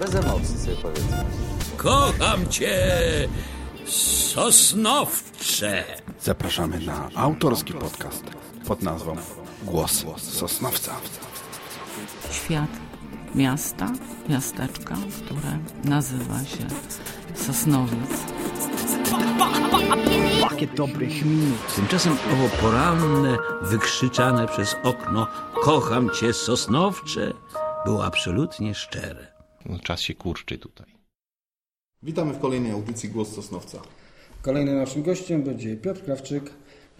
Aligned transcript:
Bez 0.00 0.14
emocji 0.14 0.58
sobie 0.58 0.76
powiedzmy. 0.82 1.24
Kocham 1.76 2.48
cię, 2.48 2.78
Sosnowcze. 4.34 5.84
Zapraszamy 6.20 6.80
na 6.80 7.08
autorski 7.14 7.72
podcast 7.72 8.24
pod 8.66 8.82
nazwą 8.82 9.16
Głos 9.62 10.04
Sosnowca. 10.16 10.92
Świat 12.30 12.70
miasta, 13.34 13.90
miasteczka, 14.28 14.94
które 15.24 15.58
nazywa 15.84 16.38
się 16.38 16.66
Sosnowiec. 17.34 18.10
Pakiet 20.40 20.74
dobrych 20.74 21.24
minut. 21.24 21.74
Tymczasem 21.76 22.16
owo 22.32 22.48
poranne, 22.62 23.36
wykrzyczane 23.62 24.46
przez 24.46 24.76
okno 24.82 25.26
Kocham 25.62 26.10
cię, 26.10 26.32
Sosnowcze 26.32 27.32
było 27.84 28.04
absolutnie 28.04 28.74
szczere. 28.74 29.33
No, 29.66 29.78
czas 29.78 30.00
się 30.00 30.14
kurczy 30.14 30.58
tutaj. 30.58 30.86
Witamy 32.02 32.32
w 32.32 32.38
kolejnej 32.38 32.72
audycji 32.72 33.08
Głos 33.08 33.32
Sosnowca. 33.34 33.82
Kolejnym 34.42 34.76
naszym 34.76 35.02
gościem 35.02 35.42
będzie 35.42 35.76
Piotr 35.76 36.04
Krawczyk. 36.04 36.50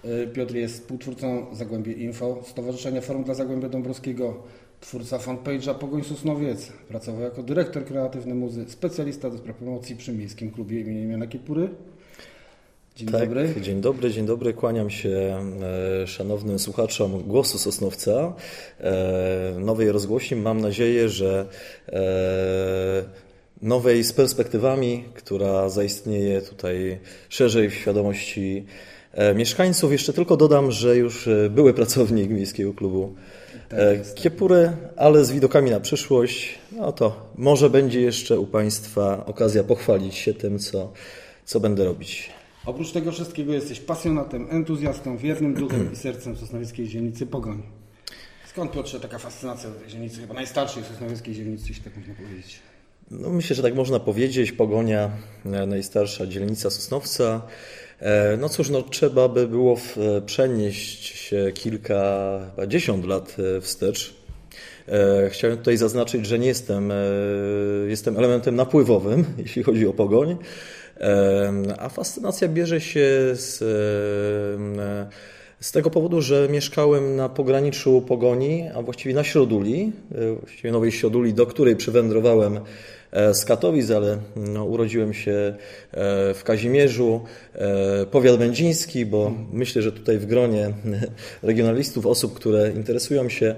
Y, 0.04 0.28
Piotr 0.34 0.54
jest 0.54 0.80
współtwórcą 0.80 1.46
Zagłębie 1.52 1.92
Info, 1.92 2.42
Stowarzyszenia 2.46 3.00
Forum 3.00 3.24
dla 3.24 3.34
Zagłębia 3.34 3.68
Dąbrowskiego, 3.68 4.42
twórca 4.80 5.18
fanpage'a 5.18 5.74
Pogoń 5.74 6.04
Sosnowiec. 6.04 6.72
Pracował 6.88 7.20
jako 7.20 7.42
dyrektor 7.42 7.84
kreatywny 7.84 8.34
muzy, 8.34 8.64
specjalista 8.68 9.30
do 9.30 9.38
spraw 9.38 9.56
promocji 9.56 9.96
przy 9.96 10.12
Miejskim 10.12 10.50
Klubie 10.50 10.80
imienia 10.80 11.12
Jana 11.12 11.26
Kiepury. 11.26 11.70
Dzień 12.96 13.08
tak, 13.08 13.20
dobry. 13.20 13.54
Dzień 13.60 13.80
dobry, 13.80 14.10
dzień 14.10 14.26
dobry. 14.26 14.52
Kłaniam 14.52 14.90
się 14.90 15.38
e, 16.02 16.06
szanownym 16.06 16.58
słuchaczom 16.58 17.22
Głosu 17.22 17.58
Sosnowca, 17.58 18.34
e, 18.80 19.54
nowej 19.58 19.92
rozgłośni. 19.92 20.36
Mam 20.36 20.60
nadzieję, 20.60 21.08
że 21.08 21.46
e, 21.88 23.04
nowej 23.62 24.04
z 24.04 24.12
perspektywami, 24.12 25.04
która 25.14 25.68
zaistnieje 25.68 26.42
tutaj 26.42 26.98
szerzej 27.28 27.70
w 27.70 27.74
świadomości 27.74 28.64
mieszkańców. 29.34 29.92
Jeszcze 29.92 30.12
tylko 30.12 30.36
dodam, 30.36 30.72
że 30.72 30.96
już 30.96 31.28
były 31.50 31.74
pracownik 31.74 32.30
Miejskiego 32.30 32.74
Klubu 32.74 33.14
e, 33.70 33.98
Kiepury, 34.14 34.72
ale 34.96 35.24
z 35.24 35.32
widokami 35.32 35.70
na 35.70 35.80
przyszłość, 35.80 36.58
no 36.72 36.92
to 36.92 37.30
może 37.36 37.70
będzie 37.70 38.00
jeszcze 38.00 38.38
u 38.38 38.46
Państwa 38.46 39.26
okazja 39.26 39.64
pochwalić 39.64 40.14
się 40.14 40.34
tym, 40.34 40.58
co, 40.58 40.92
co 41.44 41.60
będę 41.60 41.84
robić. 41.84 42.43
Oprócz 42.66 42.92
tego 42.92 43.12
wszystkiego 43.12 43.52
jesteś 43.52 43.80
pasjonatem, 43.80 44.46
entuzjastą, 44.50 45.16
wiernym 45.16 45.54
duchem 45.54 45.92
i 45.92 45.96
sercem 45.96 46.36
sosnowieckiej 46.36 46.88
dzielnicy 46.88 47.26
Pogoń. 47.26 47.62
Skąd 48.48 48.72
Piotrze 48.72 49.00
taka 49.00 49.18
fascynacja 49.18 49.70
do 49.70 49.76
tej 49.76 49.88
dzielnicy, 49.88 50.20
chyba 50.20 50.34
najstarszej 50.34 50.84
sosnowieckiej 50.84 51.34
dzielnicy, 51.34 51.64
jeśli 51.68 51.84
tak 51.84 51.96
można 51.96 52.14
powiedzieć? 52.14 52.58
No, 53.10 53.30
myślę, 53.30 53.56
że 53.56 53.62
tak 53.62 53.74
można 53.74 54.00
powiedzieć. 54.00 54.52
Pogonia, 54.52 55.10
e, 55.46 55.66
najstarsza 55.66 56.26
dzielnica 56.26 56.70
Sosnowca. 56.70 57.42
E, 58.00 58.36
No 58.36 58.48
cóż, 58.48 58.70
no, 58.70 58.82
trzeba 58.82 59.28
by 59.28 59.48
było 59.48 59.76
e, 59.96 60.20
przenieść 60.20 61.04
się 61.04 61.52
kilka, 61.54 62.40
chyba 62.50 62.66
dziesiąt 62.66 63.06
lat 63.06 63.36
wstecz. 63.60 64.14
Chciałem 65.30 65.58
tutaj 65.58 65.76
zaznaczyć, 65.76 66.26
że 66.26 66.38
nie 66.38 66.46
jestem, 66.46 66.92
jestem 67.88 68.18
elementem 68.18 68.56
napływowym, 68.56 69.24
jeśli 69.38 69.62
chodzi 69.62 69.86
o 69.86 69.92
pogoń, 69.92 70.36
a 71.78 71.88
fascynacja 71.88 72.48
bierze 72.48 72.80
się 72.80 73.08
z, 73.34 73.58
z 75.60 75.72
tego 75.72 75.90
powodu, 75.90 76.20
że 76.20 76.48
mieszkałem 76.50 77.16
na 77.16 77.28
pograniczu 77.28 78.02
Pogoni, 78.02 78.64
a 78.74 78.82
właściwie 78.82 79.14
na 79.14 79.24
Środuli, 79.24 79.92
e, 80.14 80.34
właściwie 80.34 80.72
Nowej 80.72 80.92
Środuli, 80.92 81.34
do 81.34 81.46
której 81.46 81.76
przywędrowałem 81.76 82.60
z 83.32 83.44
Katowic, 83.44 83.90
ale 83.90 84.18
no, 84.36 84.64
urodziłem 84.64 85.14
się 85.14 85.32
e, 85.32 85.54
w 86.34 86.42
Kazimierzu, 86.44 87.20
e, 87.54 88.06
powiat 88.06 88.36
będziński, 88.38 89.06
bo 89.06 89.32
myślę, 89.52 89.82
że 89.82 89.92
tutaj 89.92 90.18
w 90.18 90.26
gronie 90.26 90.72
regionalistów, 91.42 92.06
osób, 92.06 92.34
które 92.34 92.72
interesują 92.72 93.28
się 93.28 93.54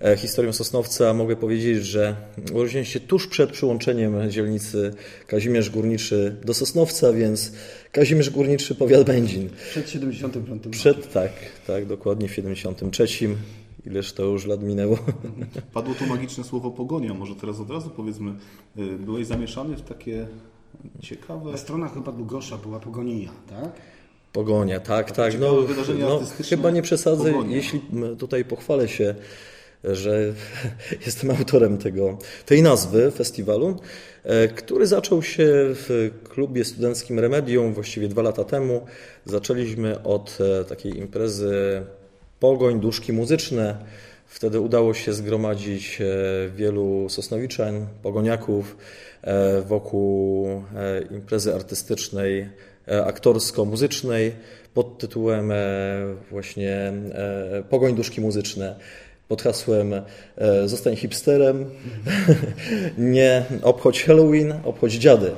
e, 0.00 0.16
historią 0.16 0.52
Sosnowca, 0.52 1.14
mogę 1.14 1.36
powiedzieć, 1.36 1.84
że 1.84 2.16
urodziłem 2.52 2.84
się 2.84 3.00
tuż 3.00 3.26
przed 3.26 3.50
przyłączeniem 3.50 4.30
dzielnicy 4.30 4.90
Kazimierz 5.26 5.70
Górniczy 5.70 6.36
do 6.44 6.54
Sosnowca, 6.54 7.12
więc 7.12 7.52
Kazimierz 7.92 8.30
Górniczy, 8.30 8.74
powiat 8.74 9.06
Będzin. 9.06 9.50
Przed 9.70 9.90
75 9.90 10.62
Przed, 10.70 11.12
tak, 11.12 11.32
tak, 11.66 11.86
dokładnie 11.86 12.28
w 12.28 12.34
73. 12.34 13.06
Ileż 13.86 14.12
to 14.12 14.22
już 14.22 14.46
lat 14.46 14.62
minęło. 14.62 14.98
Padło 15.74 15.94
tu 15.94 16.06
magiczne 16.06 16.44
słowo 16.44 16.70
pogonia. 16.70 17.14
Może 17.14 17.34
teraz 17.34 17.60
od 17.60 17.70
razu 17.70 17.90
powiedzmy, 17.90 18.34
y, 18.78 18.98
byłeś 18.98 19.26
zamieszany 19.26 19.76
w 19.76 19.82
takie 19.82 20.26
ciekawe... 21.00 21.50
Na 21.50 21.56
stronach 21.56 21.94
chyba 21.94 22.12
Długosza 22.12 22.56
była 22.56 22.80
Pogonija, 22.80 23.30
tak? 23.48 23.72
Pogonia, 24.32 24.80
tak, 24.80 25.12
tak. 25.12 25.32
ciekawe 25.32 25.38
No, 25.40 25.54
no, 25.98 26.20
chyba 26.48 26.70
nie 26.70 26.82
przesadzę, 26.82 27.32
Pogonia. 27.32 27.56
jeśli 27.56 27.80
tutaj 28.18 28.44
pochwalę 28.44 28.88
się, 28.88 29.14
że 29.84 30.34
jestem 31.06 31.30
autorem 31.30 31.78
tego, 31.78 32.18
tej 32.46 32.62
nazwy 32.62 33.10
festiwalu, 33.10 33.76
e, 34.24 34.48
który 34.48 34.86
zaczął 34.86 35.22
się 35.22 35.46
w 35.52 36.10
klubie 36.28 36.64
studenckim 36.64 37.18
Remedium 37.18 37.74
właściwie 37.74 38.08
dwa 38.08 38.22
lata 38.22 38.44
temu. 38.44 38.86
Zaczęliśmy 39.24 40.02
od 40.02 40.38
e, 40.60 40.64
takiej 40.64 40.98
imprezy 40.98 41.82
Pogoń, 42.40 42.80
duszki 42.80 43.12
muzyczne. 43.12 43.76
Wtedy 44.26 44.60
udało 44.60 44.94
się 44.94 45.12
zgromadzić 45.12 46.00
e, 46.00 46.04
wielu 46.56 47.08
sosnowiczan, 47.08 47.86
pogoniaków 48.02 48.76
e, 49.22 49.62
wokół 49.62 50.48
e, 50.48 50.60
imprezy 51.10 51.54
artystycznej, 51.54 52.48
aktorsko-muzycznej 53.04 54.32
pod 54.74 54.98
tytułem 54.98 55.52
właśnie 56.30 56.92
Pogoń 57.70 57.94
duszki 57.94 58.20
muzyczne 58.20 58.76
pod 59.28 59.42
hasłem 59.42 59.94
Zostań 60.66 60.96
hipsterem, 60.96 61.70
nie 62.98 63.44
obchodź 63.62 64.04
Halloween, 64.04 64.54
obchodź 64.64 64.92
dziady. 64.92 65.30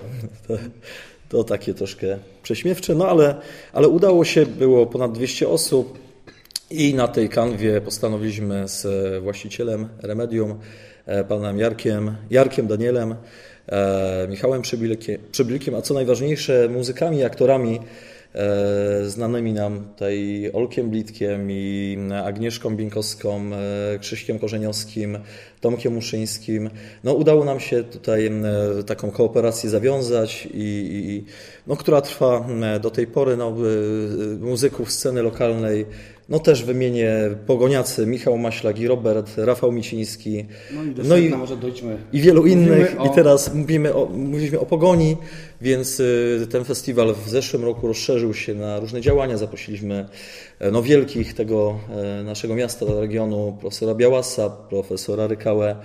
To, 0.48 0.54
to 1.28 1.44
takie 1.44 1.74
troszkę 1.74 2.18
prześmiewcze, 2.42 2.94
no 2.94 3.08
ale, 3.08 3.34
ale 3.72 3.88
udało 3.88 4.24
się, 4.24 4.46
było 4.46 4.86
ponad 4.86 5.12
200 5.12 5.48
osób 5.48 5.98
i 6.70 6.94
na 6.94 7.08
tej 7.08 7.28
kanwie 7.28 7.80
postanowiliśmy 7.80 8.68
z 8.68 8.86
właścicielem 9.22 9.88
Remedium, 10.02 10.58
e, 11.06 11.24
panem 11.24 11.58
Jarkiem, 11.58 12.16
Jarkiem 12.30 12.66
Danielem, 12.66 13.14
e, 13.68 14.26
Michałem 14.30 14.62
Przybilkiem, 15.32 15.74
a 15.74 15.82
co 15.82 15.94
najważniejsze 15.94 16.68
muzykami 16.68 17.24
aktorami 17.24 17.80
e, 18.34 19.04
znanymi 19.04 19.52
nam 19.52 19.84
tutaj 19.84 20.50
Olkiem 20.52 20.90
Blitkiem 20.90 21.50
i 21.50 21.98
Agnieszką 22.24 22.76
Bieńkowską, 22.76 23.50
e, 23.94 23.98
Krzyśkiem 23.98 24.38
Korzeniowskim, 24.38 25.18
Tomkiem 25.60 25.94
Muszyńskim. 25.94 26.70
No, 27.04 27.12
udało 27.12 27.44
nam 27.44 27.60
się 27.60 27.84
tutaj 27.84 28.30
taką 28.86 29.10
kooperację 29.10 29.70
zawiązać, 29.70 30.48
i, 30.54 30.54
i, 30.54 31.24
no, 31.66 31.76
która 31.76 32.00
trwa 32.00 32.48
do 32.80 32.90
tej 32.90 33.06
pory. 33.06 33.36
No, 33.36 33.56
muzyków 34.40 34.92
sceny 34.92 35.22
lokalnej 35.22 35.86
no 36.30 36.38
też 36.38 36.64
wymienię 36.64 37.12
Pogoniacy, 37.46 38.06
Michał 38.06 38.38
Maślak 38.38 38.78
i 38.78 38.86
Robert, 38.88 39.30
Rafał 39.36 39.72
Miciński. 39.72 40.44
No 40.74 40.82
i 40.84 41.08
No 41.08 41.16
i- 41.16 41.28
może 41.28 41.56
dojdźmy. 41.56 41.96
I 42.12 42.20
wielu 42.20 42.42
Mówimy 42.42 42.62
innych. 42.66 42.96
o- 43.00 43.06
I 43.06 43.10
teraz 43.14 43.54
mówimy 43.54 43.94
o, 43.94 44.06
mówiliśmy 44.06 44.60
o 44.60 44.66
pogoni, 44.66 45.16
więc 45.60 46.00
y, 46.00 46.46
ten 46.50 46.64
festiwal 46.64 47.14
w 47.24 47.28
zeszłym 47.28 47.64
roku 47.64 47.86
rozszerzył 47.88 48.34
się 48.34 48.54
na 48.54 48.80
różne 48.80 49.00
działania. 49.00 49.36
Zaprosiliśmy 49.36 50.08
e, 50.58 50.70
no, 50.70 50.82
wielkich 50.82 51.34
tego 51.34 51.78
e, 52.20 52.22
naszego 52.24 52.54
miasta, 52.54 52.86
regionu, 53.00 53.56
profesora 53.60 53.94
Białasa, 53.94 54.50
profesora 54.50 55.26
Rykałę. 55.26 55.76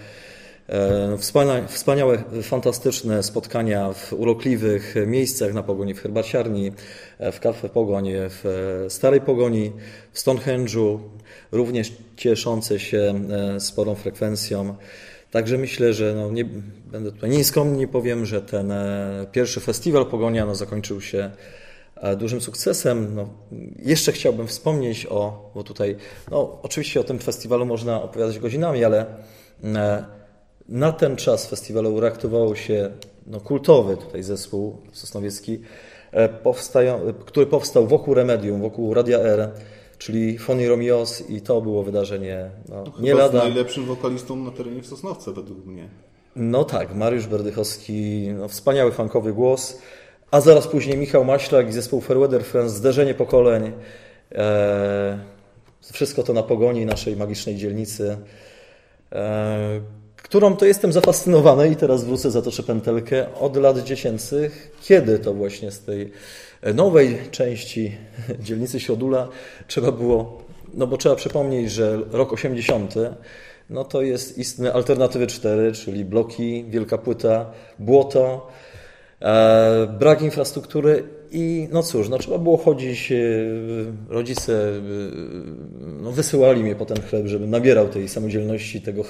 E, 0.70 1.18
Wspania, 1.18 1.68
wspaniałe, 1.68 2.24
fantastyczne 2.44 3.24
spotkania 3.24 3.94
w 3.94 4.14
urokliwych 4.14 4.96
miejscach 5.08 5.54
na 5.54 5.64
Pogoni, 5.64 5.94
w 5.94 6.02
Herbaciarni, 6.02 6.72
e, 7.20 7.32
w 7.32 7.40
Kafe 7.40 7.70
Pogoń, 7.70 8.10
w 8.30 8.46
e, 8.86 8.90
Starej 8.90 9.22
Pogoni, 9.22 9.72
w 10.12 10.20
Stonehenge'u, 10.20 11.00
również 11.52 11.94
cieszące 12.18 12.80
się 12.80 13.14
sporą 13.60 13.96
frekwencją. 13.96 14.76
Także 15.32 15.58
myślę, 15.58 15.94
że 15.94 16.14
no 16.16 16.32
nie, 16.32 16.46
będę 16.92 17.12
tutaj 17.12 17.30
nieskromnie 17.30 17.88
powiem, 17.88 18.26
że 18.26 18.42
ten 18.42 18.74
pierwszy 19.32 19.60
festiwal 19.60 20.06
Pogonia 20.06 20.46
no, 20.46 20.56
zakończył 20.56 21.02
się 21.02 21.32
dużym 22.18 22.42
sukcesem. 22.42 23.16
No, 23.16 23.30
jeszcze 23.80 24.12
chciałbym 24.12 24.48
wspomnieć 24.48 25.08
o, 25.10 25.52
bo 25.56 25.64
tutaj, 25.64 25.96
no, 26.32 26.60
oczywiście 26.64 27.00
o 27.00 27.04
tym 27.04 27.20
festiwalu 27.20 27.66
można 27.66 28.02
opowiadać 28.02 28.40
godzinami, 28.40 28.84
ale 28.84 29.06
na 30.70 30.92
ten 30.92 31.16
czas 31.16 31.48
festiwalu 31.48 32.00
reaktywował 32.00 32.56
się 32.56 32.92
no, 33.28 33.40
kultowy 33.40 33.98
tutaj 33.98 34.24
zespół 34.24 34.78
sosnowiecki, 34.92 35.60
e, 36.12 36.30
powstają, 36.30 37.14
który 37.26 37.46
powstał 37.46 37.88
wokół 37.88 38.14
Remedium, 38.14 38.62
wokół 38.62 38.94
Radia 38.94 39.20
R, 39.20 39.52
czyli 39.98 40.38
Fony 40.38 40.70
Romios 40.70 41.30
i 41.30 41.42
to 41.42 41.62
było 41.62 41.84
wydarzenie 41.84 42.50
no, 42.70 42.84
nie 43.00 43.12
Chyba 43.12 43.30
z 43.30 43.34
lada. 43.34 43.46
najlepszym 43.46 43.86
wokalistą 43.86 44.36
na 44.36 44.52
terenie 44.52 44.82
w 44.82 44.88
Sosnowce 44.88 45.32
według 45.34 45.66
mnie. 45.66 45.90
No 46.36 46.64
tak, 46.64 46.96
Mariusz 46.96 47.28
Berdychowski, 47.28 48.28
no, 48.38 48.48
wspaniały 48.48 48.92
funkowy 48.92 49.34
głos, 49.34 49.80
a 50.32 50.42
zaraz 50.42 50.68
później 50.68 50.98
Michał 50.98 51.26
Maślak 51.26 51.70
i 51.70 51.72
zespół 51.72 52.02
Fairweather 52.02 52.44
Friends, 52.44 52.74
zderzenie 52.74 53.14
pokoleń. 53.14 53.72
E, 54.32 55.20
wszystko 55.94 56.24
to 56.24 56.34
na 56.34 56.44
pogoni 56.44 56.86
naszej 56.86 57.16
magicznej 57.16 57.56
dzielnicy, 57.56 58.18
e, 59.12 59.82
którą 60.26 60.56
to 60.56 60.66
jestem 60.66 60.94
zafascynowany 60.94 61.70
i 61.70 61.76
teraz 61.76 62.04
wrócę 62.04 62.32
za 62.32 62.42
to 62.42 62.64
pętelkę 62.64 63.34
od 63.40 63.58
lat 63.58 63.84
dziecięcych, 63.84 64.72
kiedy 64.82 65.20
to 65.20 65.34
właśnie 65.34 65.72
z 65.72 65.80
tej 65.80 66.12
nowej 66.74 67.18
części 67.32 67.92
dzielnicy 68.46 68.80
Siodula 68.80 69.28
trzeba 69.68 69.92
było, 69.92 70.42
no 70.74 70.88
bo 70.88 70.98
trzeba 70.98 71.16
przypomnieć, 71.16 71.72
że 71.72 72.00
rok 72.12 72.34
80 72.34 72.94
no 73.70 73.84
to 73.84 74.02
jest 74.02 74.38
istny 74.38 74.74
Alternatywy 74.74 75.28
4, 75.28 75.72
czyli 75.72 76.06
bloki, 76.06 76.66
wielka 76.70 76.98
płyta, 76.98 77.46
błoto, 77.80 78.48
e, 79.22 79.88
brak 80.00 80.22
infrastruktury 80.22 81.04
i 81.32 81.68
no 81.72 81.84
cóż, 81.84 82.10
no 82.10 82.18
trzeba 82.18 82.38
było 82.38 82.58
chodzić, 82.58 83.12
e, 83.12 83.16
rodzice 84.10 84.54
e, 84.54 84.82
no 86.02 86.12
wysyłali 86.12 86.64
mnie 86.64 86.76
po 86.76 86.86
ten 86.86 87.02
chleb, 87.02 87.28
żebym 87.28 87.50
nabierał 87.50 87.88
tej 87.88 88.08
samodzielności, 88.08 88.82
tego, 88.82 89.04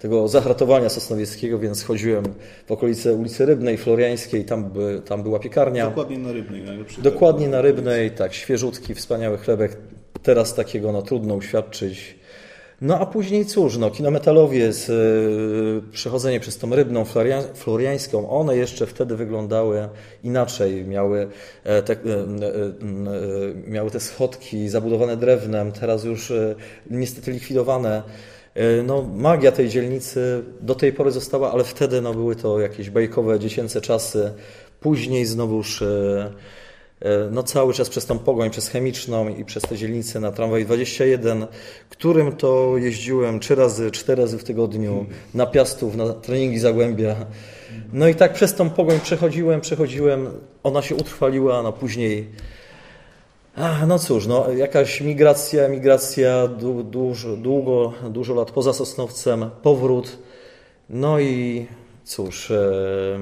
tego 0.00 0.28
zahratowania 0.28 0.88
sosnowieckiego, 0.88 1.58
więc 1.58 1.84
chodziłem 1.84 2.24
w 2.66 2.72
okolice 2.72 3.14
ulicy 3.14 3.46
Rybnej, 3.46 3.76
Floriańskiej, 3.76 4.44
tam, 4.44 4.64
by, 4.64 5.02
tam 5.04 5.22
była 5.22 5.38
piekarnia. 5.38 5.86
Dokładnie 5.86 6.18
na 6.18 6.32
Rybnej. 6.32 6.62
Najlepszy 6.62 7.02
Dokładnie 7.02 7.48
na 7.48 7.60
Rybnej, 7.60 8.10
tak, 8.10 8.34
świeżutki, 8.34 8.94
wspaniały 8.94 9.38
chlebek. 9.38 9.76
Teraz 10.22 10.54
takiego 10.54 10.92
no, 10.92 11.02
trudno 11.02 11.34
uświadczyć. 11.34 12.20
No 12.80 12.98
a 12.98 13.06
później 13.06 13.46
cóż, 13.46 13.76
no, 13.76 13.90
kinometalowiec, 13.90 14.88
yy, 14.88 15.82
przechodzenie 15.92 16.40
przez 16.40 16.58
tą 16.58 16.74
rybną 16.74 17.04
floriańską, 17.54 18.30
one 18.30 18.56
jeszcze 18.56 18.86
wtedy 18.86 19.16
wyglądały 19.16 19.88
inaczej. 20.24 20.84
Miały 20.84 21.28
e, 21.64 21.82
te, 21.82 21.92
e, 21.92 21.96
e, 21.96 22.00
miały 23.66 23.90
te 23.90 24.00
schodki 24.00 24.68
zabudowane 24.68 25.16
drewnem, 25.16 25.72
teraz 25.72 26.04
już 26.04 26.32
niestety 26.90 27.32
likwidowane. 27.32 28.02
No, 28.84 29.02
magia 29.02 29.52
tej 29.52 29.68
dzielnicy 29.68 30.44
do 30.60 30.74
tej 30.74 30.92
pory 30.92 31.10
została, 31.10 31.52
ale 31.52 31.64
wtedy 31.64 32.00
no, 32.00 32.14
były 32.14 32.36
to 32.36 32.60
jakieś 32.60 32.90
bajkowe, 32.90 33.38
dziecięce 33.38 33.80
czasy. 33.80 34.32
Później 34.80 35.26
znowuż 35.26 35.84
no 37.30 37.42
cały 37.42 37.74
czas 37.74 37.88
przez 37.88 38.06
tą 38.06 38.18
pogoń, 38.18 38.50
przez 38.50 38.68
chemiczną 38.68 39.28
i 39.28 39.44
przez 39.44 39.62
te 39.62 39.76
dzielnice 39.76 40.20
na 40.20 40.32
tramwaj 40.32 40.64
21, 40.64 41.46
którym 41.90 42.36
to 42.36 42.76
jeździłem 42.76 43.40
trzy 43.40 43.54
razy, 43.54 43.90
cztery 43.90 44.22
razy 44.22 44.38
w 44.38 44.44
tygodniu 44.44 45.06
na 45.34 45.46
Piastów, 45.46 45.96
na 45.96 46.12
treningi 46.12 46.58
Zagłębia. 46.58 47.16
No 47.92 48.08
i 48.08 48.14
tak 48.14 48.32
przez 48.32 48.54
tą 48.54 48.70
pogoń 48.70 49.00
przechodziłem, 49.00 49.60
przechodziłem, 49.60 50.30
ona 50.62 50.82
się 50.82 50.94
utrwaliła, 50.94 51.62
no 51.62 51.72
później 51.72 52.28
a, 53.56 53.86
no 53.86 53.98
cóż, 53.98 54.26
no, 54.26 54.52
jakaś 54.52 55.00
migracja, 55.00 55.68
migracja 55.68 56.48
du, 56.48 56.82
dużo, 56.82 57.36
długo, 57.36 57.92
dużo 58.10 58.34
lat 58.34 58.50
poza 58.50 58.72
Sosnowcem, 58.72 59.50
powrót. 59.62 60.18
No 60.90 61.20
i 61.20 61.66
cóż, 62.04 62.50
e, 62.50 63.18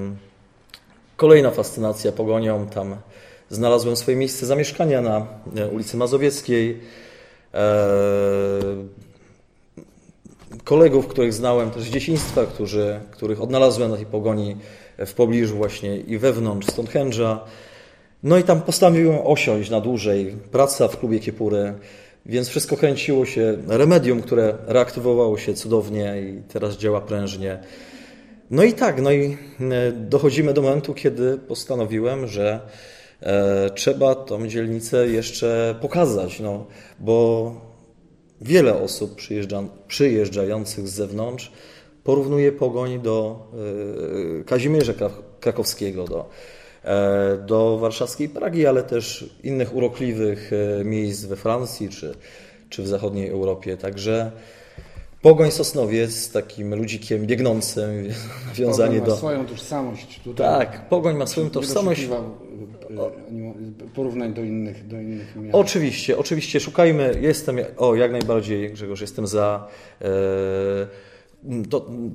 kolejna 1.17 1.51
fascynacja 1.51 2.11
pogonią 2.11 2.67
tam 2.67 2.95
znalazłem 3.49 3.95
swoje 3.95 4.17
miejsce 4.17 4.45
zamieszkania 4.45 5.01
na 5.01 5.27
e, 5.55 5.67
ulicy 5.67 5.97
Mazowieckiej. 5.97 6.79
E, 7.53 7.89
kolegów, 10.63 11.07
których 11.07 11.33
znałem 11.33 11.71
też 11.71 11.83
z 11.83 11.89
dzieciństwa, 11.89 12.45
którzy, 12.45 12.99
których 13.11 13.41
odnalazłem 13.41 13.91
na 13.91 13.97
tej 13.97 14.05
pogoni 14.05 14.55
w 14.97 15.13
pobliżu 15.13 15.57
właśnie 15.57 15.97
i 15.97 16.17
wewnątrz 16.17 16.67
Stonehenge'a. 16.67 17.37
No 18.23 18.37
i 18.37 18.43
tam 18.43 18.61
postanowiłem 18.61 19.19
osiąść 19.23 19.69
na 19.69 19.81
dłużej. 19.81 20.35
Praca 20.51 20.87
w 20.87 20.97
klubie 20.99 21.19
Kiepury, 21.19 21.73
więc 22.25 22.47
wszystko 22.47 22.77
kręciło 22.77 23.25
się. 23.25 23.57
Remedium, 23.67 24.21
które 24.21 24.53
reaktywowało 24.67 25.37
się 25.37 25.53
cudownie 25.53 26.21
i 26.21 26.41
teraz 26.53 26.77
działa 26.77 27.01
prężnie. 27.01 27.59
No 28.51 28.63
i 28.63 28.73
tak, 28.73 29.01
no 29.01 29.11
i 29.11 29.37
e, 29.59 29.91
dochodzimy 29.91 30.53
do 30.53 30.61
momentu, 30.61 30.93
kiedy 30.93 31.37
postanowiłem, 31.37 32.27
że 32.27 32.59
trzeba 33.75 34.15
tą 34.15 34.47
dzielnicę 34.47 35.07
jeszcze 35.07 35.75
pokazać, 35.81 36.39
no, 36.39 36.65
bo 36.99 37.51
wiele 38.41 38.81
osób 38.81 39.15
przyjeżdża, 39.15 39.63
przyjeżdżających 39.87 40.87
z 40.87 40.93
zewnątrz 40.93 41.51
porównuje 42.03 42.51
pogoń 42.51 43.01
do 43.01 43.47
e, 44.39 44.43
Kazimierza 44.43 44.93
Krakowskiego, 45.39 46.05
do, 46.05 46.29
e, 46.83 47.37
do 47.37 47.77
warszawskiej 47.77 48.29
Pragi, 48.29 48.67
ale 48.67 48.83
też 48.83 49.29
innych 49.43 49.75
urokliwych 49.75 50.51
miejsc 50.85 51.25
we 51.25 51.35
Francji 51.35 51.89
czy, 51.89 52.15
czy 52.69 52.83
w 52.83 52.87
zachodniej 52.87 53.29
Europie. 53.29 53.77
Także 53.77 54.31
Pogoń 55.21 55.51
Sosnowiec 55.51 56.11
z 56.11 56.31
takim 56.31 56.75
ludzikiem 56.75 57.25
biegnącym, 57.25 58.07
nawiązanie 58.47 58.99
Pogoń 58.99 59.05
do... 59.05 59.11
ma 59.11 59.17
swoją 59.17 59.45
tożsamość 59.45 60.19
tutaj. 60.23 60.47
Tak, 60.47 60.89
Pogoń 60.89 61.15
ma 61.15 61.27
swoją 61.27 61.49
tożsamość. 61.49 62.09
Y, 62.61 63.89
porównań 63.95 64.33
do 64.33 64.43
innych, 64.43 64.87
do 64.87 65.01
innych 65.01 65.35
miast. 65.35 65.55
Oczywiście, 65.55 66.17
oczywiście 66.17 66.59
szukajmy. 66.59 67.11
Jestem, 67.21 67.57
o 67.77 67.95
jak 67.95 68.11
najbardziej 68.11 68.69
Grzegorz, 68.73 69.01
jestem 69.01 69.27
za. 69.27 69.67
E, 70.01 70.07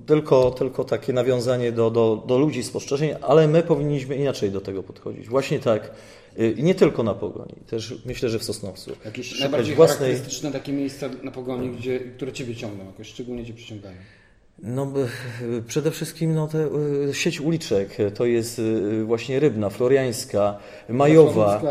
tylko, 0.06 0.50
tylko 0.50 0.84
takie 0.84 1.12
nawiązanie 1.12 1.72
do, 1.72 1.90
do, 1.90 2.24
do 2.26 2.38
ludzi, 2.38 2.62
spostrzeżeń, 2.62 3.10
ale 3.22 3.48
my 3.48 3.62
powinniśmy 3.62 4.16
inaczej 4.16 4.50
do 4.50 4.60
tego 4.60 4.82
podchodzić. 4.82 5.28
Właśnie 5.28 5.58
tak. 5.58 5.90
I 6.56 6.62
nie 6.62 6.74
tylko 6.74 7.02
na 7.02 7.14
Pogoni, 7.14 7.54
też 7.66 7.94
myślę, 8.06 8.28
że 8.28 8.38
w 8.38 8.44
Sosnowcu. 8.44 8.92
Jakieś 9.04 9.40
najbardziej 9.40 9.74
własnej... 9.74 9.98
charakterystyczne 9.98 10.52
takie 10.52 10.72
miejsca 10.72 11.08
na 11.22 11.30
Pogoni, 11.30 11.70
gdzie, 11.70 12.00
które 12.00 12.32
Ciebie 12.32 12.56
ciągną, 12.56 12.86
jakoś 12.86 13.08
szczególnie 13.08 13.46
Cię 13.46 13.54
przyciągają? 13.54 13.96
No, 14.62 14.92
przede 15.66 15.90
wszystkim 15.90 16.34
no, 16.34 16.48
te, 16.48 16.68
y, 17.08 17.14
sieć 17.14 17.40
uliczek, 17.40 17.96
to 18.14 18.26
jest 18.26 18.60
właśnie 19.04 19.40
Rybna, 19.40 19.70
Floriańska, 19.70 20.56
Majowa, 20.88 21.62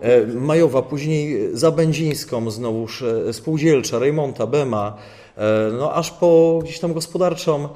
e, 0.00 0.26
Majowa, 0.26 0.82
później 0.82 1.48
Zabędzińską 1.52 2.50
znowuż, 2.50 3.02
e, 3.02 3.32
Spółdzielcza, 3.32 3.98
Rejmonta, 3.98 4.46
Bema, 4.46 4.96
e, 5.31 5.31
no 5.78 5.94
aż 5.94 6.10
po 6.10 6.60
gdzieś 6.62 6.80
tam 6.80 6.92
gospodarczą, 6.92 7.68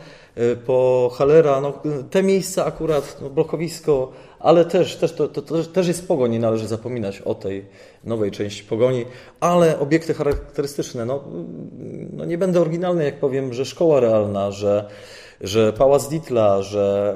po 0.67 1.11
Halera, 1.14 1.61
no, 1.61 1.73
te 2.11 2.23
miejsca 2.23 2.64
akurat, 2.64 3.19
no, 3.23 3.30
blokowisko, 3.30 4.12
ale 4.38 4.64
też, 4.64 4.97
też, 4.97 5.12
to, 5.12 5.28
to, 5.28 5.42
to, 5.42 5.64
też 5.64 5.88
jest 5.88 6.09
pogoń, 6.09 6.30
nie 6.30 6.38
należy 6.38 6.66
zapominać 6.66 7.21
o 7.21 7.35
tej 7.35 7.64
nowej 8.04 8.30
części 8.30 8.64
pogoni, 8.64 9.04
ale 9.40 9.78
obiekty 9.78 10.14
charakterystyczne, 10.14 11.04
no, 11.04 11.25
no 12.12 12.25
nie 12.25 12.38
będę 12.38 12.61
oryginalny, 12.61 13.04
jak 13.04 13.21
powiem, 13.21 13.54
że 13.54 13.64
szkoła 13.64 14.00
realna, 14.00 14.50
że, 14.50 14.88
że 15.40 15.73
Pałac 15.73 16.09
Ditla, 16.09 16.62
że 16.62 17.14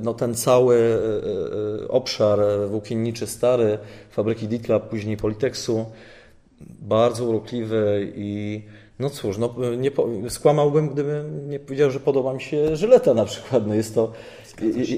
no, 0.00 0.14
ten 0.14 0.34
cały 0.34 0.76
e, 0.76 1.84
e, 1.84 1.88
obszar 1.88 2.38
włókienniczy 2.68 3.26
stary, 3.26 3.78
fabryki 4.10 4.48
Ditla, 4.48 4.80
później 4.80 5.16
Politeksu, 5.16 5.86
bardzo 6.80 7.24
urokliwy 7.24 8.12
i 8.14 8.62
no 9.02 9.10
cóż, 9.10 9.38
no, 9.38 9.54
nie, 9.76 9.90
skłamałbym, 10.30 10.88
gdybym 10.88 11.50
nie 11.50 11.60
powiedział, 11.60 11.90
że 11.90 12.00
podoba 12.00 12.34
mi 12.34 12.40
się 12.40 12.76
Żyleta 12.76 13.14
na 13.14 13.24
przykład. 13.24 13.66
No 13.66 13.74
jest, 13.74 13.94
to, 13.94 14.12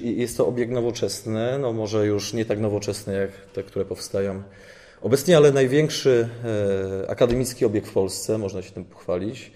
jest 0.03 0.37
to 0.37 0.47
obiekt 0.47 0.73
nowoczesny, 0.73 1.59
no 1.59 1.73
może 1.73 2.07
już 2.07 2.33
nie 2.33 2.45
tak 2.45 2.61
nowoczesny 2.61 3.15
jak 3.15 3.31
te, 3.53 3.63
które 3.63 3.85
powstają 3.85 4.43
obecnie, 5.03 5.37
ale 5.37 5.53
największy 5.53 6.29
e, 7.05 7.11
akademicki 7.11 7.65
obiekt 7.65 7.89
w 7.89 7.93
Polsce, 7.93 8.39
można 8.39 8.63
się 8.63 8.71
tym 8.71 8.85
pochwalić. 8.85 9.53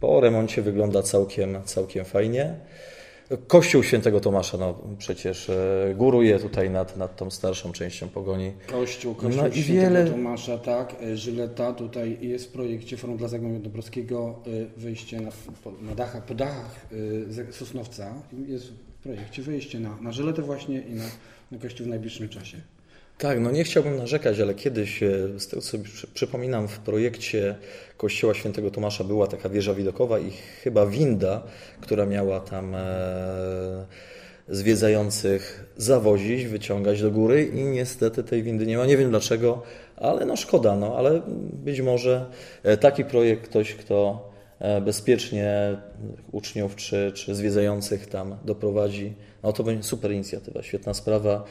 Po 0.00 0.20
remoncie 0.20 0.62
wygląda 0.62 1.02
całkiem, 1.02 1.62
całkiem 1.64 2.04
fajnie. 2.04 2.54
Kościół 3.46 3.82
Świętego 3.82 4.20
Tomasza, 4.20 4.58
no 4.58 4.78
przecież 4.98 5.50
e, 5.50 5.94
góruje 5.96 6.38
tutaj 6.38 6.70
nad, 6.70 6.96
nad 6.96 7.16
tą 7.16 7.30
starszą 7.30 7.72
częścią 7.72 8.08
pogoni. 8.08 8.52
Kościół, 8.66 9.14
Kościół 9.14 9.42
no 9.42 9.48
i 9.48 9.62
Świętego 9.62 9.80
wiele... 9.80 10.10
Tomasza, 10.10 10.58
tak. 10.58 10.96
E, 11.02 11.16
Żyleta, 11.16 11.72
tutaj 11.72 12.18
jest 12.20 12.44
w 12.44 12.52
projekcie 12.52 12.96
Forum 12.96 13.16
dla 13.16 13.28
Zagłębia 13.28 13.60
Dąbrowskiego 13.60 14.38
e, 14.46 14.80
wyjście 14.80 15.20
na, 15.20 15.30
na 15.82 15.94
dachach, 15.94 16.24
po 16.24 16.34
dachach 16.34 16.86
Sosnowca. 17.50 18.14
Jest 18.46 18.72
w 18.72 19.02
projekcie 19.02 19.42
wyjście 19.42 19.80
na, 19.80 19.96
na 20.00 20.12
Żyletę 20.12 20.42
właśnie 20.42 20.80
i 20.80 20.94
na, 20.94 21.04
na 21.50 21.58
Kościół 21.58 21.86
w 21.86 21.88
najbliższym 21.88 22.28
czasie. 22.28 22.60
Tak, 23.22 23.40
no 23.40 23.50
nie 23.50 23.64
chciałbym 23.64 23.96
narzekać, 23.96 24.40
ale 24.40 24.54
kiedyś, 24.54 25.02
e, 25.02 25.28
z 25.38 25.48
tego 25.48 25.62
co 25.62 25.78
przypominam, 26.14 26.68
w 26.68 26.78
projekcie 26.78 27.54
Kościoła 27.96 28.34
Świętego 28.34 28.70
Tomasza 28.70 29.04
była 29.04 29.26
taka 29.26 29.48
wieża 29.48 29.74
widokowa 29.74 30.18
i 30.18 30.30
chyba 30.62 30.86
winda, 30.86 31.42
która 31.80 32.06
miała 32.06 32.40
tam 32.40 32.74
e, 32.74 33.86
zwiedzających 34.48 35.64
zawozić, 35.76 36.46
wyciągać 36.46 37.02
do 37.02 37.10
góry 37.10 37.44
i 37.44 37.64
niestety 37.64 38.24
tej 38.24 38.42
windy 38.42 38.66
nie 38.66 38.78
ma. 38.78 38.86
Nie 38.86 38.96
wiem 38.96 39.10
dlaczego, 39.10 39.62
ale 39.96 40.26
no 40.26 40.36
szkoda, 40.36 40.76
no 40.76 40.96
ale 40.96 41.22
być 41.52 41.80
może 41.80 42.26
e, 42.62 42.76
taki 42.76 43.04
projekt 43.04 43.48
ktoś, 43.48 43.74
kto 43.74 44.32
bezpiecznie 44.84 45.76
uczniów 46.32 46.76
czy, 46.76 47.12
czy 47.14 47.34
zwiedzających 47.34 48.06
tam 48.06 48.36
doprowadzi. 48.44 49.14
No 49.42 49.52
to 49.52 49.64
będzie 49.64 49.82
super 49.82 50.12
inicjatywa, 50.12 50.62
świetna 50.62 50.94
sprawa. 50.94 51.44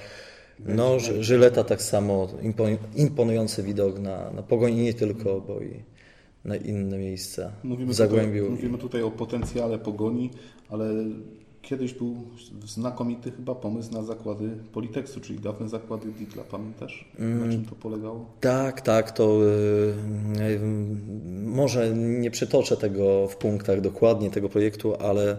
No, 0.66 1.00
Ży- 1.00 1.24
Żyleta 1.24 1.64
tak 1.64 1.82
samo, 1.82 2.28
impo- 2.44 2.78
imponujący 2.96 3.64
widok 3.64 4.00
na, 4.00 4.32
na 4.32 4.44
Pogoń 4.44 4.74
i 4.74 4.82
nie 4.82 4.94
tylko, 4.94 5.42
bo 5.42 5.60
i 5.62 5.84
na 6.46 6.56
inne 6.56 6.98
miejsca 6.98 7.52
Mówimy 7.64 7.92
w 7.94 7.96
Zagłębiu. 7.96 8.42
Tutaj, 8.44 8.56
mówimy 8.56 8.78
tutaj 8.78 9.02
o 9.04 9.12
potencjale 9.12 9.80
pogoni, 9.80 10.30
ale 10.70 10.86
kiedyś 11.62 11.94
był 11.94 12.16
znakomity 12.66 13.32
chyba 13.32 13.56
pomysł 13.56 13.94
na 13.94 14.04
zakłady 14.04 14.50
Politeksu, 14.74 15.20
czyli 15.22 15.40
dawne 15.40 15.70
zakłady 15.70 16.08
Ditla. 16.20 16.44
Pamiętasz, 16.44 17.12
Mm. 17.20 17.46
na 17.48 17.54
czym 17.54 17.66
to 17.66 17.76
polegało? 17.76 18.26
Tak, 18.40 18.82
tak, 18.82 19.12
to 19.12 19.40
y, 19.44 20.42
y, 20.42 20.60
może 21.46 21.94
nie 21.96 22.32
przytoczę 22.32 22.78
tego 22.78 23.28
w 23.28 23.36
punktach 23.38 23.82
dokładnie, 23.82 24.30
tego 24.32 24.50
projektu, 24.50 24.96
ale 24.96 25.38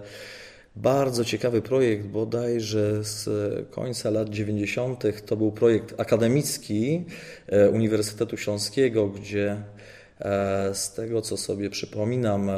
bardzo 0.76 1.24
ciekawy 1.24 1.62
projekt, 1.62 2.06
bodajże 2.06 3.04
z 3.04 3.28
końca 3.70 4.10
lat 4.10 4.28
90. 4.28 5.04
to 5.26 5.36
był 5.36 5.52
projekt 5.52 6.00
akademicki 6.00 7.04
e, 7.46 7.70
Uniwersytetu 7.70 8.36
Śląskiego, 8.36 9.08
gdzie 9.08 9.62
e, 10.20 10.74
z 10.74 10.94
tego 10.94 11.22
co 11.22 11.36
sobie 11.36 11.70
przypominam, 11.70 12.50
e, 12.50 12.54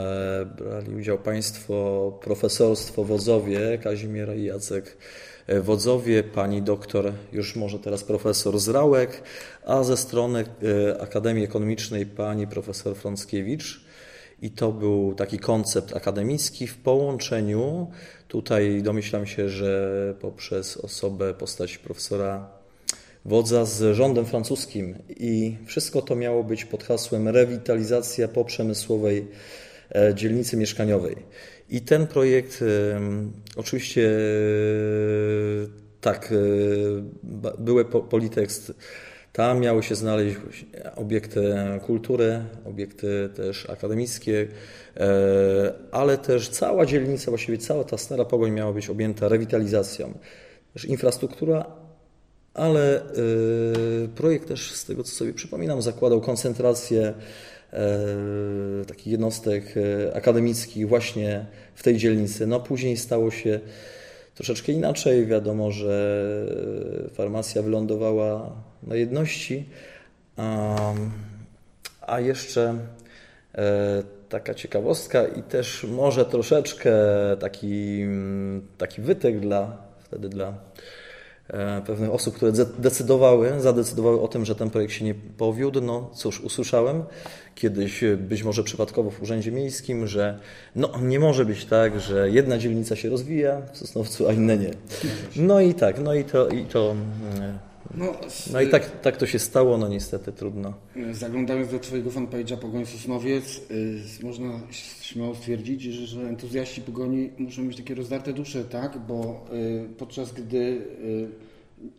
brali 0.58 0.94
udział 0.94 1.18
Państwo 1.18 2.18
profesorstwo 2.22 3.04
Wodzowie, 3.04 3.78
Kazimiera 3.82 4.34
i 4.34 4.44
Jacek 4.44 4.96
Wodzowie, 5.62 6.22
pani 6.22 6.62
doktor, 6.62 7.12
już 7.32 7.56
może 7.56 7.78
teraz 7.78 8.04
profesor 8.04 8.58
Zrałek, 8.58 9.22
a 9.64 9.82
ze 9.82 9.96
strony 9.96 10.44
Akademii 11.00 11.44
Ekonomicznej 11.44 12.06
pani 12.06 12.46
profesor 12.46 12.96
Frąckiewicz. 12.96 13.84
I 14.44 14.50
to 14.50 14.72
był 14.72 15.14
taki 15.14 15.38
koncept 15.38 15.96
akademicki 15.96 16.66
w 16.66 16.76
połączeniu, 16.76 17.90
tutaj 18.28 18.82
domyślam 18.82 19.26
się, 19.26 19.48
że 19.48 20.14
poprzez 20.20 20.76
osobę, 20.76 21.34
postać 21.34 21.78
profesora 21.78 22.48
Wodza 23.24 23.64
z 23.64 23.96
rządem 23.96 24.26
francuskim. 24.26 24.94
I 25.08 25.56
wszystko 25.66 26.02
to 26.02 26.16
miało 26.16 26.44
być 26.44 26.64
pod 26.64 26.84
hasłem 26.84 27.28
rewitalizacja 27.28 28.28
poprzemysłowej 28.28 29.26
e, 29.94 30.14
dzielnicy 30.14 30.56
mieszkaniowej. 30.56 31.16
I 31.70 31.80
ten 31.80 32.06
projekt 32.06 32.64
oczywiście 33.56 34.10
e, 34.10 34.20
tak, 36.00 36.32
e, 36.32 36.36
były 37.58 37.84
po- 37.84 38.00
Politekst 38.02 38.72
tam 39.34 39.60
miały 39.60 39.82
się 39.82 39.94
znaleźć 39.94 40.36
obiekty 40.96 41.54
kultury, 41.86 42.40
obiekty 42.64 43.28
też 43.36 43.70
akademickie, 43.70 44.48
e, 44.96 45.72
ale 45.92 46.18
też 46.18 46.48
cała 46.48 46.86
dzielnica, 46.86 47.30
właściwie 47.30 47.58
cała 47.58 47.84
ta 47.84 47.98
stara 47.98 48.24
Pogoń 48.24 48.50
miała 48.52 48.72
być 48.72 48.90
objęta 48.90 49.28
rewitalizacją. 49.28 50.14
Też 50.72 50.84
infrastruktura, 50.84 51.66
ale 52.54 53.00
e, 53.02 53.04
projekt 54.14 54.48
też, 54.48 54.72
z 54.72 54.84
tego 54.84 55.04
co 55.04 55.12
sobie 55.12 55.32
przypominam, 55.32 55.82
zakładał 55.82 56.20
koncentrację 56.20 57.14
e, 57.72 57.86
takich 58.86 59.06
jednostek 59.06 59.74
akademickich 60.14 60.88
właśnie 60.88 61.46
w 61.74 61.82
tej 61.82 61.96
dzielnicy. 61.96 62.46
No 62.46 62.60
później 62.60 62.96
stało 62.96 63.30
się 63.30 63.60
troszeczkę 64.34 64.72
inaczej. 64.72 65.26
Wiadomo, 65.26 65.72
że 65.72 66.26
farmacja 67.14 67.62
wylądowała 67.62 68.50
na 68.82 68.94
jedności, 68.94 69.68
a, 72.06 72.20
jeszcze 72.20 72.78
e, 73.54 74.02
taka 74.28 74.54
ciekawostka 74.54 75.26
i 75.26 75.42
też 75.42 75.84
może 75.84 76.24
troszeczkę 76.24 76.92
taki, 77.40 78.04
taki 78.78 79.02
wytek 79.02 79.40
dla, 79.40 79.76
wtedy 80.04 80.28
dla 80.28 80.54
pewnych 81.86 82.10
osób, 82.10 82.34
które 82.34 82.52
de- 82.52 82.66
decydowały, 82.78 83.52
zadecydowały 83.60 84.20
o 84.20 84.28
tym, 84.28 84.44
że 84.44 84.54
ten 84.54 84.70
projekt 84.70 84.92
się 84.92 85.04
nie 85.04 85.14
powiódł. 85.14 85.80
No 85.80 86.10
cóż, 86.14 86.40
usłyszałem 86.40 87.02
kiedyś, 87.54 88.04
e, 88.04 88.16
być 88.16 88.42
może 88.42 88.62
przypadkowo 88.62 89.10
w 89.10 89.22
Urzędzie 89.22 89.52
Miejskim, 89.52 90.06
że 90.06 90.38
no, 90.76 90.90
nie 91.02 91.20
może 91.20 91.44
być 91.44 91.64
tak, 91.64 92.00
że 92.00 92.30
jedna 92.30 92.58
dzielnica 92.58 92.96
się 92.96 93.08
rozwija 93.08 93.62
w 93.72 93.78
Sosnowcu, 93.78 94.28
a 94.28 94.32
inne 94.32 94.56
nie. 94.56 94.70
No 95.36 95.60
i 95.60 95.74
tak, 95.74 96.00
no 96.00 96.14
i 96.14 96.24
to, 96.24 96.48
i 96.48 96.64
to 96.64 96.90
mm, 96.90 97.58
No, 97.94 98.14
z, 98.28 98.52
no 98.52 98.60
i 98.60 98.68
tak, 98.68 99.00
tak 99.00 99.16
to 99.16 99.26
się 99.26 99.38
stało, 99.38 99.78
no 99.78 99.88
niestety 99.88 100.32
trudno. 100.32 100.74
Zaglądając 101.12 101.70
do 101.70 101.78
Twojego 101.78 102.10
fanpage'a 102.10 102.56
Pogoń 102.56 102.86
Sosnowiec, 102.86 103.60
y, 103.70 104.24
można 104.24 104.60
śmiało 105.00 105.34
stwierdzić, 105.34 105.82
że, 105.82 106.06
że 106.06 106.20
entuzjaści 106.20 106.80
Pogoni 106.80 107.30
muszą 107.38 107.62
mieć 107.62 107.76
takie 107.76 107.94
rozdarte 107.94 108.32
dusze, 108.32 108.64
tak? 108.64 108.98
Bo 108.98 109.46
y, 109.52 109.88
podczas 109.98 110.32
gdy 110.32 110.58
y, 110.58 111.28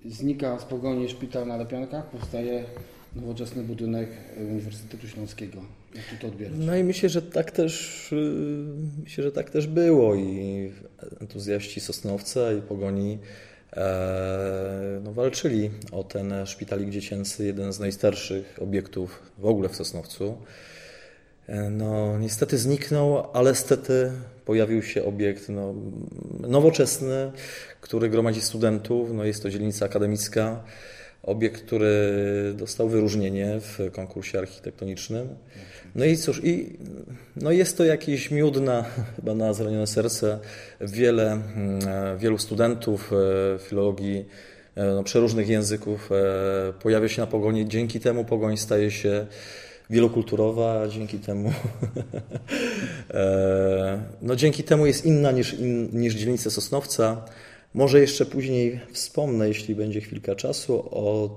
znika 0.05 0.59
z 0.59 0.65
Pogoni 0.65 1.09
szpital 1.09 1.47
na 1.47 1.57
Lepiankach, 1.57 2.09
powstaje 2.09 2.63
nowoczesny 3.15 3.63
budynek 3.63 4.09
Uniwersytetu 4.51 5.07
Śląskiego. 5.07 5.61
Jak 5.95 6.05
Ty 6.05 6.17
to 6.21 6.27
odbierasz? 6.27 6.57
No 6.59 6.75
i 6.75 6.83
myślę, 6.83 7.09
że 7.09 7.21
tak 7.21 7.51
też 7.51 8.07
yy, 8.11 8.65
myślę, 9.03 9.23
że 9.23 9.31
tak 9.31 9.49
też 9.49 9.67
było 9.67 10.15
i 10.15 10.71
entuzjaści 11.21 11.79
Sosnowca 11.79 12.53
i 12.53 12.61
Pogoni 12.61 13.13
e, 13.13 13.17
no, 15.03 15.13
walczyli 15.13 15.71
o 15.91 16.03
ten 16.03 16.33
szpitalik 16.45 16.89
dziecięcy, 16.89 17.45
jeden 17.45 17.73
z 17.73 17.79
najstarszych 17.79 18.57
obiektów 18.61 19.31
w 19.37 19.45
ogóle 19.45 19.69
w 19.69 19.75
Sosnowcu. 19.75 20.37
E, 21.47 21.69
No, 21.69 22.19
niestety 22.19 22.57
zniknął, 22.57 23.31
ale 23.33 23.55
stety 23.55 24.11
pojawił 24.45 24.83
się 24.83 25.05
obiekt 25.05 25.49
no, 25.49 25.73
nowoczesny, 26.39 27.31
który 27.81 28.09
gromadzi 28.09 28.41
studentów. 28.41 29.13
No, 29.13 29.23
jest 29.23 29.43
to 29.43 29.49
dzielnica 29.49 29.85
akademicka. 29.85 30.63
Obiekt, 31.23 31.61
który 31.61 32.13
dostał 32.55 32.89
wyróżnienie 32.89 33.59
w 33.59 33.91
konkursie 33.91 34.39
architektonicznym. 34.39 35.29
No 35.95 36.05
i 36.05 36.17
cóż, 36.17 36.41
i, 36.43 36.77
no 37.35 37.51
jest 37.51 37.77
to 37.77 37.85
jakiś 37.85 38.31
miód 38.31 38.61
na, 38.61 38.85
chyba 39.15 39.35
na 39.35 39.53
zranione 39.53 39.87
serce. 39.87 40.39
Wiele, 40.81 41.31
mm, 41.31 42.17
wielu 42.17 42.37
studentów 42.37 43.11
e, 43.13 43.59
filologii 43.59 44.25
e, 44.75 44.85
no, 44.85 45.03
przeróżnych 45.03 45.49
języków 45.49 46.09
e, 46.11 46.73
pojawia 46.73 47.09
się 47.09 47.21
na 47.21 47.27
Pogoni. 47.27 47.67
Dzięki 47.67 47.99
temu 47.99 48.25
Pogoń 48.25 48.57
staje 48.57 48.91
się 48.91 49.25
wielokulturowa, 49.89 50.87
dzięki 50.87 51.19
temu 51.19 51.51
e, 53.13 54.03
no 54.21 54.35
dzięki 54.35 54.63
temu 54.63 54.85
jest 54.85 55.05
inna 55.05 55.31
niż, 55.31 55.53
in, 55.53 55.89
niż 55.93 56.15
dzielnica 56.15 56.49
Sosnowca. 56.49 57.25
Może 57.73 57.99
jeszcze 57.99 58.25
później 58.25 58.79
wspomnę, 58.91 59.47
jeśli 59.47 59.75
będzie 59.75 60.01
chwilka 60.01 60.35
czasu, 60.35 60.87
o 60.91 61.29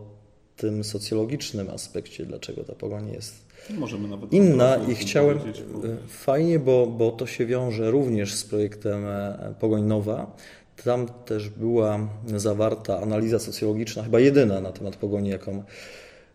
tym 0.57 0.85
socjologicznym 0.85 1.71
aspekcie, 1.71 2.27
dlaczego 2.27 2.65
ta 2.65 2.75
pogoń 2.75 3.13
jest 3.13 3.48
Możemy 3.77 4.09
nawet 4.09 4.33
inna 4.33 4.77
i 4.89 4.95
chciałem 4.95 5.39
bo- 5.39 5.89
e, 5.89 5.97
fajnie, 6.09 6.59
bo, 6.59 6.87
bo 6.87 7.11
to 7.11 7.27
się 7.27 7.47
wiąże 7.47 7.91
również 7.91 8.35
z 8.35 8.45
projektem 8.45 9.07
e, 9.07 9.55
Pogoń 9.61 9.83
Nowa. 9.83 10.37
Tam 10.85 11.07
też 11.25 11.49
była 11.49 11.99
zawarta 12.37 13.01
analiza 13.01 13.39
socjologiczna, 13.39 14.03
chyba 14.03 14.21
jedyna 14.21 14.61
na 14.61 14.73
temat 14.73 14.97
pogoni, 14.97 15.29
jaką, 15.29 15.63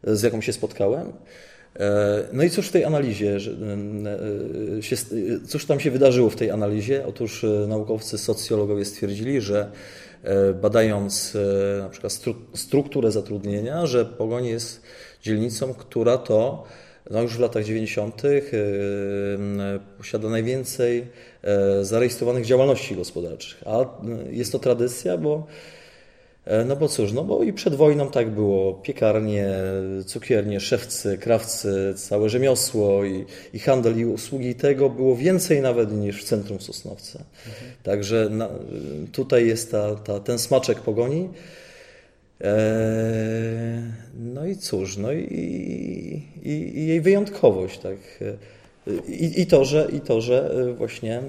z 0.04 0.22
jaką 0.24 0.42
się 0.42 0.54
spotkałem. 0.54 1.14
E, 1.80 2.24
No 2.34 2.44
i 2.44 2.50
cóż 2.50 2.68
w 2.68 2.72
tej 2.72 2.86
analizie, 2.86 3.38
się, 4.82 4.96
cóż 5.48 5.66
tam 5.66 5.80
się 5.80 5.92
wydarzyło 5.92 6.30
w 6.30 6.36
tej 6.36 6.52
analizie? 6.52 7.06
Otóż 7.08 7.46
naukowcy, 7.68 8.18
socjologowie 8.18 8.86
stwierdzili, 8.86 9.42
że 9.42 9.72
badając 10.62 11.38
na 11.82 11.90
przykład 11.90 12.14
stru, 12.14 12.36
strukturę 12.54 13.12
zatrudnienia, 13.12 13.86
że 13.86 14.06
Pogoń 14.06 14.46
jest 14.46 14.82
dzielnicą, 15.22 15.74
która 15.74 16.18
to 16.18 16.64
no 17.12 17.22
już 17.22 17.38
w 17.38 17.40
latach 17.40 17.64
90. 17.64 18.22
e, 18.26 18.30
posiada 19.98 20.30
najwięcej 20.30 21.08
e, 21.44 21.86
zarejestrowanych 21.86 22.46
działalności 22.46 22.96
gospodarczych. 22.96 23.64
A 23.66 23.82
e, 23.82 23.86
jest 24.32 24.52
to 24.52 24.60
tradycja, 24.60 25.18
bo 25.18 25.48
E, 26.46 26.66
No 26.66 26.76
bo 26.76 26.88
cóż, 26.88 27.12
no 27.12 27.24
bo 27.24 27.44
i 27.44 27.54
przed 27.54 27.76
wojną 27.76 28.10
tak 28.10 28.30
było. 28.30 28.74
Piekarnie, 28.74 29.50
cukiernie, 30.06 30.60
szewcy, 30.60 31.18
krawcy, 31.18 31.94
całe 31.98 32.30
rzemiosło 32.30 33.06
i, 33.06 33.26
i 33.54 33.60
handel 33.60 34.00
i 34.00 34.06
usługi 34.06 34.48
I 34.50 34.56
tego 34.56 34.90
było 34.90 35.16
więcej 35.16 35.62
nawet 35.62 35.92
niż 35.92 36.22
w 36.22 36.24
centrum 36.24 36.62
Sosnowca. 36.62 37.20
Także 37.84 38.30
na, 38.30 38.50
tutaj 39.12 39.48
jest 39.48 39.72
ta, 39.72 39.96
ta, 39.96 40.20
ten 40.20 40.40
smaczek 40.40 40.80
pogoni. 40.80 41.30
E, 42.44 44.04
No 44.16 44.46
i 44.46 44.56
cóż, 44.56 44.98
no 44.98 45.14
i, 45.14 45.24
i, 46.44 46.50
i 46.50 46.88
jej 46.88 47.02
wyjątkowość, 47.02 47.80
tak. 47.80 47.98
I, 49.08 49.42
I, 49.42 49.46
to, 49.46 49.66
że, 49.66 49.88
I 49.94 50.02
to, 50.02 50.22
że 50.22 50.66
właśnie 50.78 51.18
e, 51.18 51.24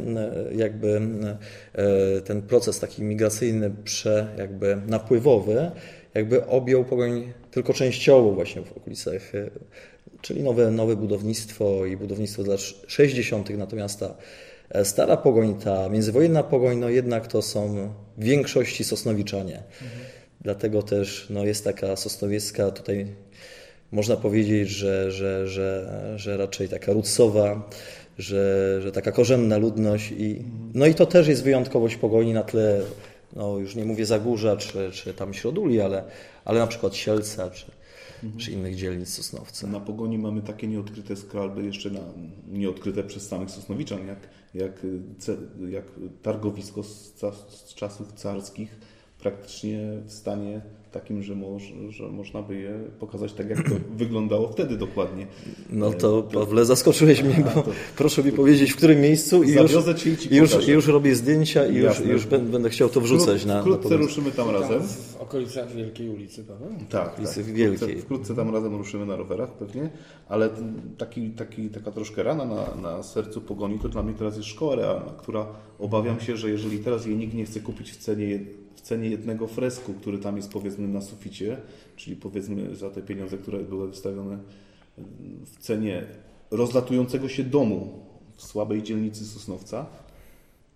jakby 0.54 1.00
e, 1.74 2.20
ten 2.20 2.42
proces 2.42 2.80
taki 2.80 3.02
migracyjny, 3.02 3.70
prze, 3.84 4.28
jakby 4.38 4.78
napływowy 4.86 5.70
jakby 6.14 6.46
objął 6.46 6.84
Pogoń 6.84 7.32
tylko 7.50 7.72
częściowo 7.72 8.32
właśnie 8.32 8.62
w 8.62 8.76
okolicach, 8.76 9.34
e, 9.34 9.50
czyli 10.20 10.42
nowe, 10.42 10.70
nowe 10.70 10.96
budownictwo 10.96 11.86
i 11.86 11.96
budownictwo 11.96 12.42
z 12.42 12.46
lat 12.46 12.60
60., 12.86 13.50
natomiast 13.50 14.00
ta 14.00 14.14
e, 14.70 14.84
stara 14.84 15.16
Pogoń, 15.16 15.54
ta 15.54 15.88
międzywojenna 15.88 16.42
Pogoń, 16.42 16.78
no 16.78 16.88
jednak 16.88 17.26
to 17.26 17.42
są 17.42 17.90
w 18.18 18.24
większości 18.24 18.84
Sosnowiczanie. 18.84 19.62
Dlatego 20.44 20.82
też 20.82 21.26
no, 21.30 21.44
jest 21.44 21.64
taka 21.64 21.96
sosnowiecka 21.96 22.70
tutaj 22.70 23.06
można 23.92 24.16
powiedzieć, 24.16 24.68
że, 24.68 25.12
że, 25.12 25.48
że, 25.48 26.14
że 26.16 26.36
raczej 26.36 26.68
taka 26.68 26.92
rudsowa, 26.92 27.68
że, 28.18 28.78
że 28.82 28.92
taka 28.92 29.12
korzenna 29.12 29.56
ludność. 29.56 30.12
I, 30.18 30.42
no 30.74 30.86
i 30.86 30.94
to 30.94 31.06
też 31.06 31.28
jest 31.28 31.44
wyjątkowość 31.44 31.96
Pogoni 31.96 32.32
na 32.32 32.42
tle, 32.42 32.80
no 33.36 33.58
już 33.58 33.74
nie 33.74 33.84
mówię 33.84 34.06
Zagórza 34.06 34.56
czy, 34.56 34.90
czy 34.92 35.14
tam 35.14 35.34
Środuli, 35.34 35.80
ale, 35.80 36.04
ale 36.44 36.60
na 36.60 36.66
przykład 36.66 36.94
Sielca 36.94 37.50
czy, 37.50 37.66
czy 38.36 38.52
innych 38.52 38.76
dzielnic 38.76 39.08
Sosnowca. 39.08 39.66
Na 39.66 39.80
Pogoni 39.80 40.18
mamy 40.18 40.42
takie 40.42 40.66
nieodkryte 40.66 41.16
skarby, 41.16 41.64
jeszcze 41.64 41.90
na, 41.90 42.00
nieodkryte 42.48 43.04
przez 43.04 43.28
samych 43.28 43.50
Sosnowiczan, 43.50 44.06
jak, 44.06 44.18
jak, 44.54 44.86
jak 45.68 45.84
targowisko 46.22 46.82
z, 46.82 47.14
z 47.48 47.74
czasów 47.74 48.12
carskich, 48.12 48.76
praktycznie 49.24 49.78
w 50.06 50.12
stanie 50.12 50.60
takim, 50.94 51.22
że, 51.22 51.34
moż, 51.34 51.62
że 51.88 52.08
można 52.08 52.42
by 52.42 52.54
je 52.60 52.72
pokazać 53.00 53.32
tak, 53.32 53.50
jak 53.50 53.68
to 53.68 53.74
wyglądało 54.04 54.48
wtedy 54.48 54.76
dokładnie. 54.76 55.26
No 55.70 55.92
to 55.92 56.22
Pawle, 56.22 56.64
zaskoczyłeś 56.64 57.22
mnie, 57.22 57.44
bo 57.54 57.62
to- 57.62 57.70
proszę 57.96 58.22
mi 58.24 58.32
powiedzieć, 58.32 58.72
w 58.72 58.76
którym 58.76 59.00
miejscu 59.00 59.42
i 59.42 59.52
już, 59.52 59.72
i 60.30 60.36
już, 60.36 60.68
już 60.68 60.86
robię 60.86 61.14
zdjęcia 61.14 61.66
i 61.66 61.74
już, 61.74 61.84
Jasne. 61.84 62.06
już 62.12 62.26
bę- 62.26 62.46
będę 62.46 62.70
chciał 62.70 62.88
to 62.88 63.00
wrzucać 63.00 63.44
na, 63.44 63.54
na 63.54 63.60
Wkrótce 63.60 63.96
ruszymy 63.96 64.30
tam 64.32 64.50
razem. 64.50 64.82
W 64.82 65.16
okolicach 65.20 65.72
Wielkiej 65.72 66.08
Ulicy, 66.08 66.44
Paweł? 66.44 66.68
Tak, 66.90 67.18
Ulicy 67.18 67.44
tak. 67.44 67.52
Wielkiej. 67.52 67.76
Wkrótce, 67.88 68.02
wkrótce 68.02 68.34
tam 68.34 68.54
razem 68.54 68.76
ruszymy 68.76 69.06
na 69.06 69.16
rowerach 69.16 69.52
pewnie, 69.52 69.90
ale 70.28 70.50
taki, 70.98 71.30
taki, 71.30 71.68
taka 71.68 71.90
troszkę 71.90 72.22
rana 72.22 72.44
na, 72.44 72.74
na 72.82 73.02
sercu 73.02 73.40
pogoni 73.40 73.78
to 73.78 73.88
dla 73.88 74.02
mnie 74.02 74.14
teraz 74.14 74.36
jest 74.36 74.48
szkoła 74.48 74.74
realna, 74.76 75.12
która 75.18 75.46
obawiam 75.78 76.20
się, 76.20 76.36
że 76.36 76.50
jeżeli 76.50 76.78
teraz 76.78 77.06
jej 77.06 77.16
nikt 77.16 77.34
nie 77.34 77.44
chce 77.44 77.60
kupić 77.60 77.90
w 77.92 77.96
cenie, 77.96 78.40
w 78.74 78.80
cenie 78.80 79.08
jednego 79.10 79.46
fresku, 79.46 79.94
który 80.00 80.18
tam 80.18 80.36
jest 80.36 80.52
powiedzmy 80.52 80.83
na 80.88 81.00
suficie, 81.00 81.56
czyli 81.96 82.16
powiedzmy 82.16 82.76
za 82.76 82.90
te 82.90 83.02
pieniądze, 83.02 83.38
które 83.38 83.60
były 83.60 83.88
wystawione 83.88 84.38
w 85.44 85.58
cenie 85.58 86.06
rozlatującego 86.50 87.28
się 87.28 87.44
domu 87.44 88.04
w 88.36 88.42
słabej 88.42 88.82
dzielnicy 88.82 89.24
Sosnowca, 89.24 89.86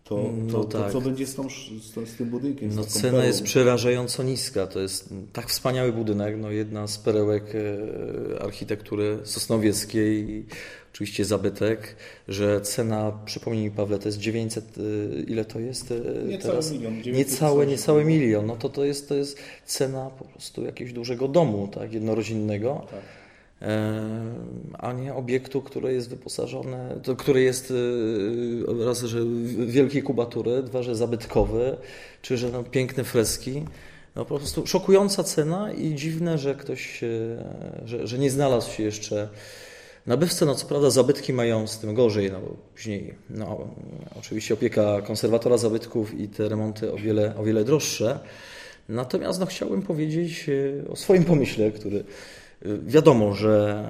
to, 0.09 0.15
to, 0.15 0.59
No 0.59 0.65
to 0.65 0.79
tak. 0.79 0.93
co 0.93 1.01
będzie 1.01 1.27
z, 1.27 1.35
tą, 1.35 1.51
z, 1.51 2.09
z 2.11 2.17
tym 2.17 2.31
budynkiem? 2.31 2.71
No, 2.75 2.85
cena 2.85 3.11
perłą? 3.13 3.27
jest 3.27 3.43
przerażająco 3.43 4.23
niska. 4.23 4.67
To 4.67 4.81
jest 4.81 5.15
tak 5.33 5.49
wspaniały 5.49 5.93
budynek, 5.93 6.37
no, 6.39 6.51
jedna 6.51 6.87
z 6.87 6.99
perełek 6.99 7.45
e, 7.55 8.43
architektury 8.43 9.19
sosnowieckiej 9.25 10.45
oczywiście 10.93 11.25
zabytek, 11.25 11.97
że 12.29 12.61
cena, 12.61 13.13
przypomnij 13.25 13.65
mi 13.65 13.71
Pawle, 13.71 13.99
to 13.99 14.09
jest 14.09 14.19
900, 14.19 14.65
e, 14.79 14.81
ile 15.21 15.45
to 15.45 15.61
jest 15.61 15.91
e, 15.91 15.95
Niecały 16.25 16.39
teraz? 16.39 16.73
milion, 16.73 17.03
900 17.03 17.15
Niecałe, 17.33 17.65
coś. 17.65 17.73
niecały 17.73 18.05
milion. 18.05 18.47
No 18.47 18.57
to, 18.57 18.69
to, 18.69 18.85
jest, 18.85 19.09
to 19.09 19.15
jest 19.15 19.39
cena 19.67 20.11
po 20.19 20.25
prostu 20.25 20.65
jakiegoś 20.65 20.93
dużego 20.93 21.29
domu, 21.29 21.69
tak, 21.75 21.93
jednorodzinnego. 21.93 22.87
Tak. 22.91 23.01
A 24.79 24.93
nie 24.93 25.15
obiektu, 25.15 25.63
który 25.63 25.93
jest 25.93 26.09
wyposażony, 26.09 27.01
to, 27.03 27.17
który 27.17 27.43
jest 27.43 27.73
e, 28.79 28.85
raz, 28.85 29.03
że 29.03 29.19
wielkiej 29.67 30.03
kubatury, 30.03 30.63
dwa, 30.63 30.83
że 30.83 30.97
zabytkowy, 30.97 31.77
czy 32.23 32.37
że 32.37 32.51
no, 32.51 32.65
piękne 32.65 33.05
freski. 33.05 33.65
No 34.17 34.25
po 34.25 34.39
prostu 34.39 34.67
szokująca 34.67 35.25
cena 35.25 35.73
i 35.73 35.95
dziwne, 35.95 36.39
że 36.39 36.55
ktoś, 36.55 37.01
że, 37.85 38.07
że 38.07 38.19
nie 38.19 38.31
znalazł 38.31 38.73
się 38.73 38.83
jeszcze 38.83 39.29
nabywcy. 40.07 40.47
No 40.47 40.55
co 40.55 40.67
prawda 40.67 40.91
zabytki 40.91 41.33
mają 41.33 41.67
z 41.67 41.79
tym 41.79 41.95
gorzej, 41.95 42.33
no 42.33 42.41
bo 42.41 42.57
później 42.75 43.15
no, 43.31 43.69
oczywiście 44.19 44.55
opieka 44.55 45.03
konserwatora 45.03 45.59
zabytków 45.59 46.21
i 46.21 46.29
te 46.29 46.49
remonty 46.49 46.93
o 46.93 46.97
wiele, 46.97 47.37
o 47.37 47.45
wiele 47.45 47.65
droższe. 47.65 48.19
Natomiast 48.89 49.41
no, 49.41 49.47
chciałbym 49.47 49.83
powiedzieć 49.83 50.47
e, 50.49 50.91
o 50.91 50.97
swoim 50.97 51.25
pomyśle, 51.25 51.71
który 51.71 52.05
wiadomo, 52.63 53.35
że 53.35 53.85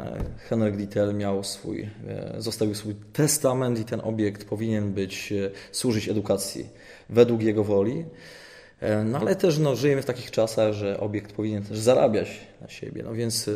Henryk 0.48 0.76
Dittel 0.76 1.14
miał 1.14 1.44
swój, 1.44 1.88
e, 2.08 2.34
zostawił 2.38 2.74
swój 2.74 2.94
testament 3.12 3.80
i 3.80 3.84
ten 3.84 4.00
obiekt 4.04 4.44
powinien 4.44 4.92
być, 4.92 5.32
e, 5.32 5.50
służyć 5.72 6.08
edukacji 6.08 6.66
według 7.10 7.42
jego 7.42 7.64
woli. 7.64 8.04
E, 8.80 9.04
No 9.04 9.18
ale 9.18 9.36
też 9.36 9.58
no, 9.58 9.76
żyjemy 9.76 10.02
w 10.02 10.06
takich 10.06 10.30
czasach, 10.30 10.72
że 10.72 11.00
obiekt 11.00 11.32
powinien 11.32 11.62
też 11.62 11.78
zarabiać 11.78 12.40
na 12.60 12.68
siebie. 12.68 13.02
No 13.02 13.14
więc 13.14 13.50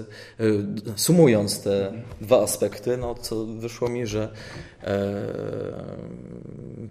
sumując 0.97 1.63
te 1.63 1.93
dwa 2.21 2.43
aspekty, 2.43 2.97
no 2.97 3.15
co 3.15 3.47
wyszło 3.47 3.89
mi, 3.89 4.07
że 4.07 4.33
e, 4.85 5.25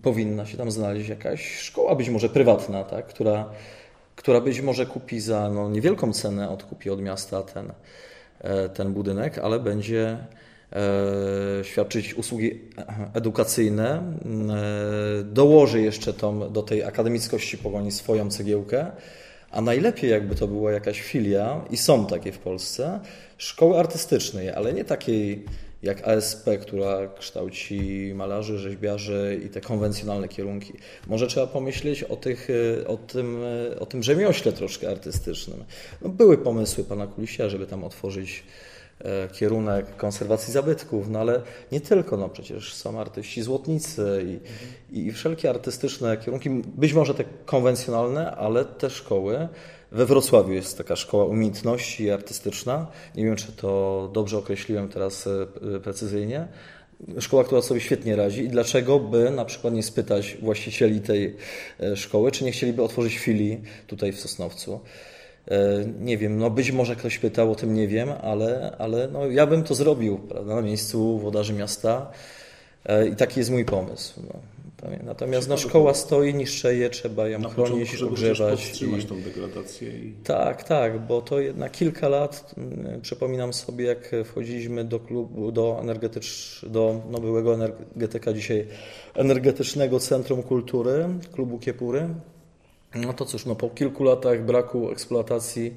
powinna 0.01 0.45
się 0.45 0.57
tam 0.57 0.71
znaleźć 0.71 1.10
jakaś 1.10 1.57
szkoła, 1.57 1.95
być 1.95 2.10
może 2.10 2.29
prywatna, 2.29 2.84
tak, 2.84 3.07
która, 3.07 3.49
która 4.15 4.41
być 4.41 4.62
może 4.62 4.86
kupi 4.86 5.19
za 5.19 5.49
no, 5.49 5.69
niewielką 5.69 6.13
cenę, 6.13 6.49
odkupi 6.49 6.89
od 6.89 7.01
miasta 7.01 7.43
ten, 7.43 7.73
ten 8.73 8.93
budynek, 8.93 9.38
ale 9.38 9.60
będzie 9.60 10.17
e, 10.73 11.63
świadczyć 11.63 12.13
usługi 12.13 12.60
edukacyjne, 13.13 13.88
e, 13.89 15.23
dołoży 15.23 15.82
jeszcze 15.82 16.13
tą, 16.13 16.51
do 16.51 16.63
tej 16.63 16.84
akademickości 16.84 17.58
pogoni 17.58 17.91
swoją 17.91 18.30
cegiełkę, 18.30 18.91
a 19.51 19.62
najlepiej 19.62 20.10
jakby 20.10 20.36
to 20.36 20.47
była 20.47 20.71
jakaś 20.71 21.01
filia, 21.01 21.62
i 21.69 21.77
są 21.77 22.06
takie 22.06 22.32
w 22.32 22.39
Polsce, 22.39 22.99
szkoły 23.38 23.80
artystycznej, 23.80 24.49
ale 24.49 24.73
nie 24.73 24.86
takiej 24.86 25.45
jak 25.84 26.08
ASP, 26.08 26.50
która 26.62 27.08
kształci 27.20 28.12
malarzy, 28.15 28.58
rzeźbiarzy 28.58 29.41
i 29.46 29.50
te 29.50 29.62
konwencjonalne 29.62 30.28
kierunki. 30.28 30.74
Może 31.08 31.28
trzeba 31.28 31.48
pomyśleć 31.48 32.04
o, 32.04 32.15
tych, 32.15 32.48
e, 32.82 32.88
o, 32.88 32.98
tym, 32.98 33.44
e, 33.74 33.80
o 33.80 33.86
tym 33.86 34.04
rzemiośle 34.04 34.54
troszkę 34.54 34.89
artystycznym. 34.89 35.63
No, 36.02 36.10
były 36.10 36.38
pomysły 36.38 36.84
pana 36.84 37.08
Kulisia, 37.08 37.50
żeby 37.50 37.67
tam 37.67 37.84
otworzyć 37.84 38.44
e, 39.00 39.28
kierunek 39.28 39.96
konserwacji 39.96 40.54
zabytków, 40.54 41.10
no 41.10 41.20
ale 41.20 41.41
nie 41.72 41.82
tylko, 41.82 42.17
no 42.17 42.30
przecież 42.30 42.74
są 42.74 43.00
artyści 43.00 43.41
złotnicy 43.41 44.26
i, 44.91 45.00
i 45.00 45.12
wszelkie 45.12 45.50
artystyczne 45.50 46.17
kierunki, 46.17 46.50
być 46.50 46.94
może 46.94 47.13
te 47.13 47.24
konwencjonalne, 47.46 48.32
ale 48.32 48.65
te 48.65 48.89
szkoły. 48.89 49.48
We 49.91 50.06
Wrocławiu 50.06 50.54
jest 50.54 50.77
taka 50.77 50.95
szkoła 50.95 51.25
umiejętności 51.25 52.12
artystyczna. 52.12 52.88
Nie 53.15 53.25
wiem, 53.25 53.36
czy 53.36 53.51
to 53.51 54.10
dobrze 54.13 54.38
określiłem 54.38 54.89
teraz 54.89 55.27
e, 55.27 55.47
e, 55.75 55.80
precyzyjnie. 55.80 56.47
Szkoła, 57.19 57.43
która 57.43 57.62
sobie 57.62 57.80
świetnie 57.80 58.15
radzi 58.15 58.43
i 58.43 58.49
dlaczego 58.49 58.99
by 58.99 59.32
na 59.32 59.45
przykład 59.45 59.73
nie 59.73 59.84
spytać 59.84 60.38
właścicieli 60.41 61.01
tej 61.01 61.36
e, 61.80 61.95
szkoły, 61.95 62.32
czy 62.32 62.43
nie 62.43 62.51
chcieliby 62.51 62.84
otworzyć 62.84 63.17
filii 63.17 63.62
tutaj 63.88 64.12
w 64.12 64.19
Sosnowcu. 64.19 64.80
Nie 65.99 66.17
wiem, 66.17 66.38
no 66.38 66.49
być 66.49 66.71
może 66.71 66.95
ktoś 66.95 67.19
pytał, 67.19 67.51
o 67.51 67.56
tym 67.56 67.73
nie 67.73 67.88
wiem, 67.88 68.10
ale, 68.21 68.75
ale 68.80 69.08
no 69.08 69.27
ja 69.27 69.47
bym 69.47 69.63
to 69.63 69.75
zrobił 69.75 70.19
prawda, 70.19 70.56
na 70.56 70.62
miejscu 70.62 71.19
włodarzy 71.19 71.54
miasta 71.54 72.12
i 73.12 73.15
taki 73.15 73.39
jest 73.39 73.51
mój 73.51 73.65
pomysł. 73.65 74.21
No. 74.27 74.39
Natomiast 75.04 75.50
no, 75.50 75.58
szkoła 75.58 75.94
stoi, 75.94 76.34
niszczeje, 76.34 76.89
trzeba 76.89 77.28
ją 77.28 77.39
Na 77.39 77.50
chronić, 77.50 77.91
początku, 77.91 78.13
ogrzewać. 78.13 78.60
powstrzymać 78.62 79.04
i- 79.04 79.08
tą 79.08 79.22
degradację 79.22 79.89
i 79.89 80.13
tak, 80.24 80.63
tak, 80.63 81.00
bo 81.08 81.22
to 81.22 81.39
jednak 81.39 81.72
kilka 81.72 82.10
lat, 82.10 82.56
mm, 82.58 83.02
przypominam 83.02 83.54
sobie, 83.54 83.86
jak 83.86 84.12
wchodziliśmy 84.26 84.84
do 84.84 85.00
klubu, 85.00 85.52
do, 85.52 85.78
energetycz, 85.82 86.62
do 86.70 87.02
no, 87.12 87.20
byłego 87.20 87.54
energetyka, 87.54 88.34
dzisiaj 88.34 88.67
Energetycznego 89.13 90.00
Centrum 90.00 90.44
Kultury, 90.44 91.06
klubu 91.34 91.60
Kiepury. 91.60 92.08
No 92.96 93.13
to 93.13 93.26
cóż, 93.26 93.46
no, 93.46 93.56
po 93.56 93.70
kilku 93.70 94.04
latach 94.04 94.46
braku 94.46 94.91
eksploatacji, 94.91 95.76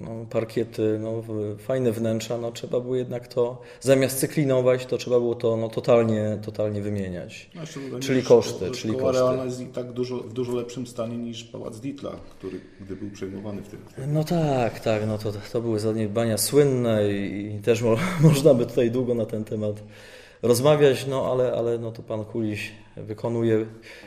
no, 0.00 0.26
parkiety, 0.30 0.98
no, 1.00 1.22
w- 1.22 1.56
fajne 1.62 1.92
wnętrza, 1.92 2.38
no, 2.38 2.52
trzeba 2.52 2.80
było 2.80 2.96
jednak 2.96 3.28
to, 3.28 3.62
zamiast 3.80 4.18
cyklinować, 4.18 4.86
to 4.86 4.98
trzeba 4.98 5.20
było 5.20 5.34
to 5.34 5.56
no, 5.56 5.68
totalnie, 5.68 6.38
totalnie 6.44 6.82
wymieniać. 6.82 7.50
No, 7.54 7.60
Czyli 8.00 8.22
koszty, 8.22 8.70
czyli 8.70 8.94
koszty. 8.94 9.12
realna 9.22 9.44
jest 9.44 9.60
i 9.60 9.66
tak 9.66 9.92
dużo, 9.92 10.16
w 10.16 10.32
dużo 10.32 10.52
lepszym 10.52 10.86
stanie 10.86 11.16
niż 11.16 11.44
Pałac 11.44 11.80
Ditla, 11.80 12.12
który 12.38 12.60
gdy 12.80 12.96
był 12.96 13.10
przejmowany 13.10 13.62
wtedy. 13.62 13.82
No 14.12 14.24
tak, 14.24 14.80
tak, 14.80 15.06
no 15.06 15.18
to, 15.18 15.32
to 15.52 15.60
były 15.60 15.80
zaniedbania 15.80 16.38
słynne 16.38 17.12
i, 17.12 17.54
i 17.56 17.58
też 17.60 17.82
mo, 17.82 17.96
można 18.28 18.54
by 18.54 18.66
tutaj 18.66 18.90
długo 18.90 19.14
na 19.14 19.26
ten 19.26 19.44
temat 19.44 19.76
rozmawiać, 20.42 21.06
no 21.06 21.32
ale, 21.32 21.52
ale 21.52 21.78
no 21.78 21.92
to 21.92 22.02
pan 22.02 22.24
Kuliś 22.24 22.72
wykonuje 22.96 23.66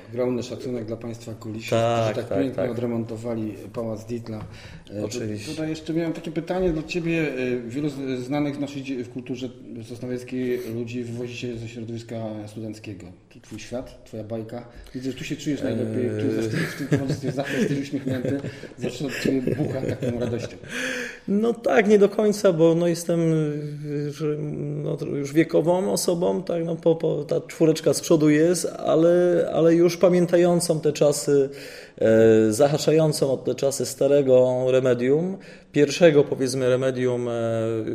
Ogromny 0.10 0.44
szacunek 0.44 0.86
dla 0.86 0.98
Państwa 0.98 1.34
kulisów, 1.34 1.70
Tak, 1.70 2.04
którzy 2.12 2.16
tak, 2.16 2.30
tak, 2.30 2.38
pięknie 2.40 2.56
tak. 2.64 2.72
odremontowali 2.72 3.54
Pałac 3.74 4.06
Ditla. 4.06 4.44
E, 4.98 5.06
Oczywiście. 5.06 5.46
tu- 5.46 5.52
Tutaj 5.52 5.70
jeszcze 5.70 5.94
miałem 5.94 6.14
takie 6.14 6.32
pytanie 6.32 6.70
do 6.74 6.84
Ciebie. 6.84 7.34
E, 7.38 7.60
Wielu 7.70 7.90
znanych 8.18 8.56
w 8.56 8.60
naszej 8.60 9.04
w 9.04 9.10
kulturze 9.10 9.50
sosnowieckiej 9.84 10.60
ludzi 10.76 11.04
wywozi 11.04 11.38
się 11.38 11.58
ze 11.58 11.68
środowiska 11.68 12.16
studenckiego. 12.48 13.06
To 13.34 13.40
Twój 13.40 13.60
świat, 13.60 14.04
Twoja 14.06 14.24
bajka. 14.24 14.68
Widzę, 14.96 15.12
że 15.12 15.18
tu 15.18 15.24
się 15.24 15.36
czujesz 15.36 15.62
najlepiej, 15.62 16.06
Eee. 16.10 16.22
tu 16.22 16.42
zawsze 16.42 16.58
w 16.58 16.76
tym 16.78 16.88
towarzystwie 16.88 17.32
zawsze 17.32 17.58
jesteś 17.60 17.80
uśmiechnięty, 17.82 18.40
zawsze 18.78 19.06
od 19.06 19.20
Ciebie 19.24 19.56
bucha 19.56 19.82
taką 19.82 20.20
radością. 20.20 20.58
No 21.28 21.54
tak, 21.54 21.88
nie 21.88 22.00
do 22.00 22.10
końca, 22.10 22.54
bo 22.54 22.76
no 22.76 22.88
jestem 22.88 23.20
y, 24.08 24.12
że, 24.12 24.26
no, 24.84 24.98
już 25.18 25.34
wiekową 25.34 25.92
osobą, 25.92 26.44
tak, 26.44 26.66
no, 26.66 26.76
po, 26.76 26.96
po, 26.96 27.24
ta 27.24 27.42
czwóreczka 27.42 27.94
z 27.94 28.02
przodu 28.02 28.30
jest, 28.30 28.68
ale, 28.86 29.46
ale 29.54 29.76
już 29.76 29.98
pamiętającą 29.98 30.80
te 30.80 30.94
czasy, 30.94 31.50
e, 31.98 32.54
zahaczającą 32.54 33.32
od 33.32 33.46
te 33.46 33.56
czasy 33.56 33.86
starego 33.86 34.66
remedium, 34.68 35.38
pierwszego 35.72 36.24
powiedzmy 36.24 36.70
remedium 36.70 37.28
e, 37.30 37.32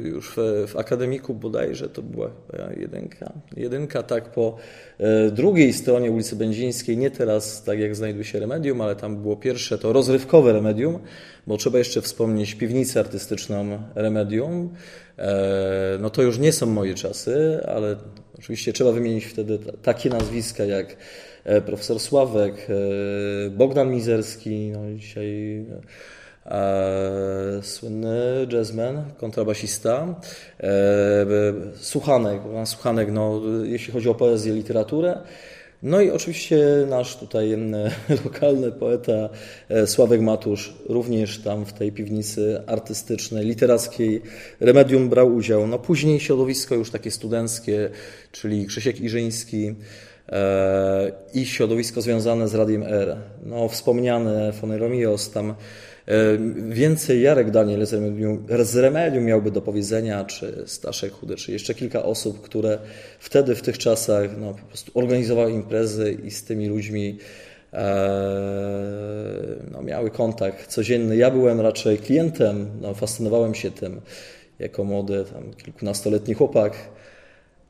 już 0.05 0.33
w, 0.37 0.66
w 0.68 0.77
akademiku 0.77 1.35
bodajże, 1.35 1.88
to 1.88 2.03
była 2.03 2.31
chyba 2.51 2.73
jedynka, 2.73 3.33
jedynka 3.57 4.03
tak 4.03 4.33
po 4.33 4.57
e, 4.99 5.31
drugiej 5.31 5.73
stronie 5.73 6.11
ulicy 6.11 6.37
Będzińskiej, 6.37 6.97
nie 6.97 7.11
teraz 7.11 7.62
tak 7.62 7.79
jak 7.79 7.97
znajduje 7.97 8.25
się 8.25 8.40
remedium, 8.40 8.81
ale 8.81 8.97
tam 8.97 9.16
było 9.16 9.37
pierwsze 9.37 9.79
to 9.79 9.92
rozrywkowe 9.92 10.53
remedium, 10.53 10.99
bo 11.47 11.57
trzeba 11.57 11.79
jeszcze 11.79 12.03
wspomnieć 12.03 12.55
piwnicę 12.55 13.01
artystyczną 13.01 13.79
Remedium. 13.94 14.70
E, 15.18 15.99
No 16.01 16.11
to 16.11 16.23
już 16.23 16.38
nie 16.38 16.53
są 16.53 16.66
moje 16.66 16.94
czasy, 16.94 17.61
ale 17.66 17.97
oczywiście 18.38 18.73
trzeba 18.73 18.92
wymienić 18.92 19.25
wtedy 19.25 19.59
ta- 19.59 19.73
takie 19.83 20.11
nazwiska 20.11 20.64
jak 20.64 20.97
e, 21.44 21.61
profesor 21.61 22.01
Sławek, 22.01 22.55
e, 22.70 23.51
Bogdan 23.51 23.90
Mizerski, 23.90 24.70
no 24.73 24.94
dzisiaj 24.99 25.64
e, 26.47 27.61
słynny 27.62 28.47
jazzman, 28.53 29.05
kontrabasista, 29.18 30.20
Suchanek, 31.75 32.40
Suchanek, 32.64 33.12
no, 33.12 33.40
jeśli 33.64 33.92
chodzi 33.92 34.09
o 34.09 34.14
poezję, 34.14 34.53
literaturę. 34.53 35.18
No 35.85 36.01
i 36.01 36.11
oczywiście 36.11 36.59
nasz 36.88 37.16
tutaj 37.16 37.57
lokalny 38.25 38.73
poeta 38.73 39.29
e, 39.68 39.87
Sławek 39.87 40.20
Matusz 40.20 40.75
również 40.88 41.38
tam 41.38 41.64
w 41.66 41.73
tej 41.73 41.92
piwnicy 41.92 42.62
artystycznej, 42.66 43.47
literackiej 43.47 44.23
Remedium 44.61 45.09
brał 45.09 45.35
udział. 45.35 45.66
No 45.66 45.79
później 45.79 46.20
środowisko 46.20 46.75
już 46.75 46.90
takie 46.90 47.11
studenckie, 47.11 47.90
czyli 48.33 48.66
Krzysiek 48.66 49.01
Iżyński 49.01 49.75
i 51.34 51.46
środowisko 51.46 52.02
związane 52.02 52.48
z 52.48 52.54
Radiem 52.54 52.82
R. 52.82 53.16
No 53.42 53.68
wspomniane 53.68 54.52
Foneromios, 54.52 55.30
tam 55.30 55.50
e, 55.50 55.54
więcej 56.68 57.22
Jarek 57.22 57.50
Daniel 57.50 57.87
z 57.87 57.92
Remedium, 57.92 58.46
z 58.62 58.76
Remedium 58.76 59.24
miałby 59.24 59.50
do 59.50 59.62
powiedzenia, 59.62 60.24
czy 60.24 60.62
Staszek 60.66 61.12
Chudy, 61.12 61.37
czy 61.37 61.52
jeszcze 61.52 61.74
kilka 61.74 62.02
osób, 62.02 62.40
które 62.40 62.78
wtedy 63.18 63.54
w 63.54 63.62
tych 63.62 63.78
czasach 63.78 64.30
no, 64.38 64.54
po 64.54 64.66
prostu 64.66 64.92
organizowały 64.94 65.52
imprezy 65.52 66.18
i 66.24 66.30
z 66.30 66.44
tymi 66.44 66.68
ludźmi 66.68 67.18
e, 67.72 68.08
no, 69.70 69.82
miały 69.82 70.10
kontakt 70.10 70.66
codzienny. 70.66 71.16
Ja 71.16 71.30
byłem 71.30 71.60
raczej 71.60 71.98
klientem, 71.98 72.70
no, 72.80 72.94
fascynowałem 72.94 73.54
się 73.54 73.70
tym 73.70 74.00
jako 74.58 74.84
młody, 74.84 75.24
tam 75.32 75.54
kilkunastoletni 75.54 76.34
chłopak. 76.34 76.72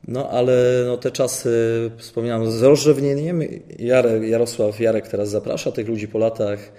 No 0.07 0.29
ale 0.29 0.83
no, 0.87 0.97
te 0.97 1.11
czasy, 1.11 1.51
wspominam, 1.97 2.51
z 2.51 2.63
rozrzewnieniem 2.63 3.41
Jarek, 3.79 4.23
Jarosław 4.23 4.79
Jarek 4.79 5.07
teraz 5.07 5.29
zaprasza 5.29 5.71
tych 5.71 5.87
ludzi 5.87 6.07
po 6.07 6.17
latach. 6.17 6.71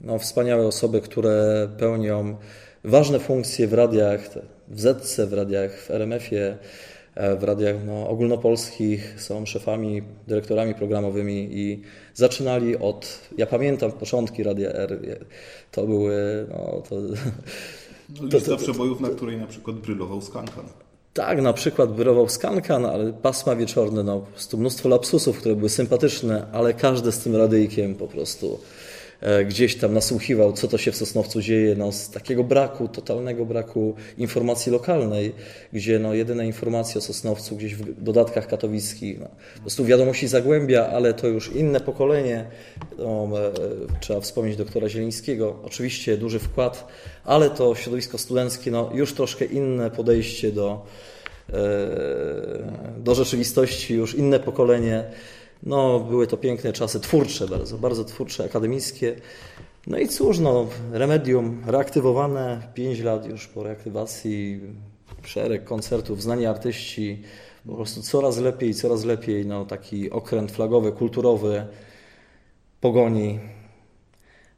No, 0.00 0.18
wspaniałe 0.18 0.66
osoby, 0.66 1.00
które 1.00 1.68
pełnią 1.78 2.36
ważne 2.84 3.18
funkcje 3.18 3.66
w 3.68 3.72
radiach, 3.72 4.28
w 4.68 4.80
Zetce, 4.80 5.26
w 5.26 5.32
radiach, 5.32 5.80
w 5.80 5.90
RMF-ie, 5.90 6.58
e, 7.14 7.36
w 7.36 7.44
radiach 7.44 7.76
no, 7.86 8.08
ogólnopolskich, 8.08 9.14
są 9.20 9.46
szefami, 9.46 10.02
dyrektorami 10.28 10.74
programowymi 10.74 11.48
i 11.52 11.82
zaczynali 12.14 12.76
od, 12.76 13.20
ja 13.38 13.46
pamiętam 13.46 13.92
początki 13.92 14.42
Radia 14.42 14.70
R, 14.70 14.98
to 15.70 15.86
były, 15.86 16.46
no, 16.50 16.82
to, 16.88 16.96
Lista 18.36 18.56
przebojów, 18.56 19.00
na 19.00 19.08
której 19.08 19.36
na 19.36 19.46
przykład 19.46 19.76
brylował 19.76 20.20
Skankan. 20.20 20.64
Tak, 21.14 21.42
na 21.42 21.52
przykład 21.52 21.92
wyrował 21.92 22.28
Skankan, 22.28 22.86
ale 22.86 23.12
pasma 23.12 23.56
wieczorne, 23.56 24.02
no 24.02 24.20
po 24.20 24.26
prostu 24.26 24.58
mnóstwo 24.58 24.88
lapsusów, 24.88 25.38
które 25.38 25.56
były 25.56 25.68
sympatyczne, 25.68 26.46
ale 26.52 26.74
każdy 26.74 27.12
z 27.12 27.18
tym 27.18 27.36
radyjkiem 27.36 27.94
po 27.94 28.08
prostu 28.08 28.60
gdzieś 29.46 29.76
tam 29.76 29.94
nasłuchiwał, 29.94 30.52
co 30.52 30.68
to 30.68 30.78
się 30.78 30.92
w 30.92 30.96
Sosnowcu 30.96 31.40
dzieje, 31.40 31.74
no 31.76 31.92
z 31.92 32.10
takiego 32.10 32.44
braku, 32.44 32.88
totalnego 32.88 33.46
braku 33.46 33.94
informacji 34.18 34.72
lokalnej, 34.72 35.32
gdzie 35.72 35.98
no 35.98 36.14
jedyne 36.14 36.46
informacje 36.46 36.98
o 36.98 37.00
Sosnowcu 37.00 37.56
gdzieś 37.56 37.74
w 37.74 38.02
dodatkach 38.02 38.46
katowickich, 38.46 39.20
no, 39.20 39.28
po 39.54 39.60
prostu 39.60 39.84
wiadomości 39.84 40.28
Zagłębia, 40.28 40.86
ale 40.86 41.14
to 41.14 41.28
już 41.28 41.52
inne 41.52 41.80
pokolenie, 41.80 42.46
no, 42.98 43.28
e, 43.38 43.52
trzeba 44.00 44.20
wspomnieć 44.20 44.56
doktora 44.56 44.88
Zielińskiego, 44.88 45.56
oczywiście 45.64 46.16
duży 46.16 46.38
wkład, 46.38 46.86
ale 47.24 47.50
to 47.50 47.74
środowisko 47.74 48.18
studenckie, 48.18 48.70
no 48.70 48.90
już 48.94 49.14
troszkę 49.14 49.44
inne 49.44 49.90
podejście 49.90 50.52
do, 50.52 50.86
e, 51.48 51.54
do 52.98 53.14
rzeczywistości, 53.14 53.94
już 53.94 54.14
inne 54.14 54.40
pokolenie. 54.40 55.04
No, 55.62 56.00
były 56.00 56.26
to 56.26 56.36
piękne 56.36 56.72
czasy, 56.72 57.00
twórcze 57.00 57.48
bardzo, 57.48 57.78
bardzo 57.78 58.04
twórcze, 58.04 58.44
akademickie. 58.44 59.16
No 59.86 59.98
i 59.98 60.08
cóż, 60.08 60.38
no, 60.38 60.66
remedium 60.92 61.62
reaktywowane, 61.66 62.68
5 62.74 63.00
lat 63.00 63.26
już 63.26 63.46
po 63.46 63.62
reaktywacji, 63.62 64.60
szereg 65.22 65.64
koncertów, 65.64 66.22
znani 66.22 66.46
artyści, 66.46 67.22
po 67.66 67.74
prostu 67.74 68.02
coraz 68.02 68.38
lepiej, 68.38 68.74
coraz 68.74 69.04
lepiej, 69.04 69.46
no, 69.46 69.64
taki 69.64 70.10
okręt 70.10 70.52
flagowy, 70.52 70.92
kulturowy, 70.92 71.66
pogoni. 72.80 73.40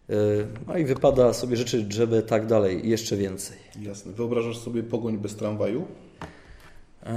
Yy, 0.08 0.46
No 0.66 0.76
i 0.76 0.84
wypada 0.84 1.32
sobie 1.32 1.56
życzyć, 1.56 1.92
żeby 1.92 2.22
tak 2.22 2.46
dalej 2.46 2.88
jeszcze 2.88 3.16
więcej. 3.16 3.56
Jasne. 3.82 4.12
Wyobrażasz 4.12 4.58
sobie 4.58 4.82
pogoń 4.82 5.18
bez 5.18 5.36
tramwaju? 5.36 5.86
No, 7.06 7.12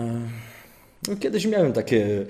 Kiedyś 1.19 1.45
miałem 1.45 1.73
takie 1.73 2.25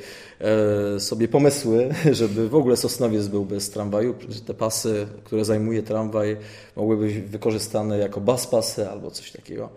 e, 0.96 1.00
sobie 1.00 1.28
pomysły, 1.28 1.90
żeby 2.12 2.50
w 2.50 2.56
ogóle 2.56 2.78
Sosnowiec 2.78 3.28
był 3.28 3.46
bez 3.46 3.70
tramwaju. 3.70 4.16
że 4.30 4.42
Te 4.42 4.54
pasy, 4.54 5.08
które 5.24 5.46
zajmuje 5.46 5.84
tramwaj, 5.84 6.38
mogły 6.76 6.98
być 6.98 7.18
wykorzystane 7.18 7.98
jako 7.98 8.22
bus 8.22 8.48
pasy 8.48 8.90
albo 8.90 9.12
coś 9.12 9.32
takiego. 9.32 9.70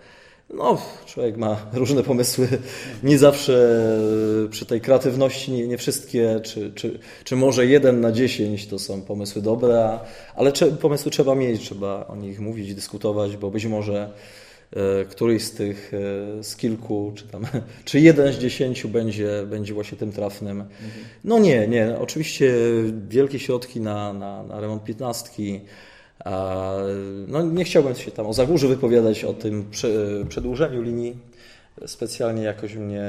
No, 0.55 0.79
człowiek 1.07 1.37
ma 1.37 1.67
różne 1.73 2.03
pomysły. 2.03 2.49
Nie 3.03 3.19
zawsze 3.19 3.81
e, 4.47 4.49
przy 4.49 4.67
tej 4.67 4.81
kreatywności 4.81 5.53
nie, 5.53 5.67
nie 5.67 5.79
wszystkie, 5.79 6.41
czy, 6.43 6.73
czy, 6.75 6.99
czy 7.25 7.37
może 7.37 7.67
jeden 7.67 8.01
na 8.01 8.13
dziesięć 8.13 8.67
to 8.67 8.79
są 8.79 9.03
pomysły 9.03 9.43
dobre, 9.43 9.99
ale 10.35 10.53
cze- 10.53 10.73
pomysły 10.73 11.11
trzeba 11.11 11.35
mieć, 11.35 11.61
trzeba 11.63 12.07
o 12.07 12.17
nich 12.17 12.41
mówić, 12.41 12.75
dyskutować, 12.75 13.37
bo 13.37 13.51
być 13.51 13.67
może 13.67 14.11
któryś 15.11 15.45
z 15.45 15.51
tych, 15.51 15.93
e, 16.39 16.45
z 16.45 16.57
kilku, 16.57 17.13
czy 17.15 17.29
tam, 17.29 17.47
czy 17.85 18.01
jeden 18.01 18.33
z 18.33 18.39
dziesięciu 18.39 18.89
będzie, 18.89 19.47
będzie 19.47 19.75
właśnie 19.75 19.99
tym 19.99 20.13
trafnym. 20.13 20.65
No 21.25 21.39
nie, 21.39 21.69
nie, 21.69 21.99
oczywiście 21.99 22.55
wielkie 23.09 23.39
środki 23.39 23.81
na, 23.81 24.13
na, 24.13 24.43
na 24.43 24.61
remont 24.61 24.85
piętnastki, 24.85 25.61
no 27.29 27.43
nie 27.43 27.65
chciałbym 27.65 27.95
się 27.95 28.11
tam 28.11 28.27
o 28.27 28.33
Zagórzu 28.33 28.69
wypowiadać, 28.69 29.25
o 29.25 29.33
tym 29.33 29.71
prze, 29.71 29.89
przedłużeniu 30.29 30.83
linii. 30.83 31.17
Specjalnie 31.87 32.43
jakoś 32.43 32.75
mnie 32.75 33.05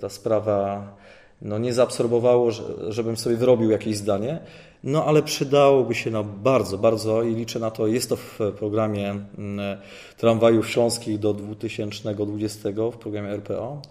ta 0.00 0.08
sprawa 0.08 0.96
no, 1.44 1.58
nie 1.58 1.74
zaabsorbowało, 1.74 2.50
że, 2.50 2.62
żebym 2.88 3.16
sobie 3.16 3.36
wyrobił 3.36 3.70
jakieś 3.70 3.96
zdanie. 3.96 4.38
No 4.84 5.04
ale 5.04 5.22
przydałoby 5.22 5.94
się 5.94 6.10
no, 6.10 6.24
bardzo, 6.24 6.78
bardzo 6.78 7.22
i 7.22 7.34
liczę 7.34 7.58
na 7.58 7.70
to. 7.70 7.86
Jest 7.86 8.08
to 8.08 8.16
w 8.16 8.38
programie 8.58 9.10
mm, 9.38 9.78
tramwajów 10.16 10.68
śląskich 10.68 11.18
do 11.18 11.34
2020 11.34 12.68
w 12.92 12.96
programie 12.96 13.30
RPO 13.30 13.82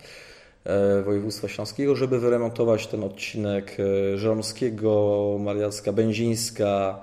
e, 0.63 1.01
województwa 1.01 1.47
śląskiego, 1.47 1.95
żeby 1.95 2.19
wyremontować 2.19 2.87
ten 2.87 3.03
odcinek 3.03 3.77
e, 3.79 4.17
Żeromskiego, 4.17 5.37
Mariacka, 5.39 5.93
Będzińska, 5.93 6.99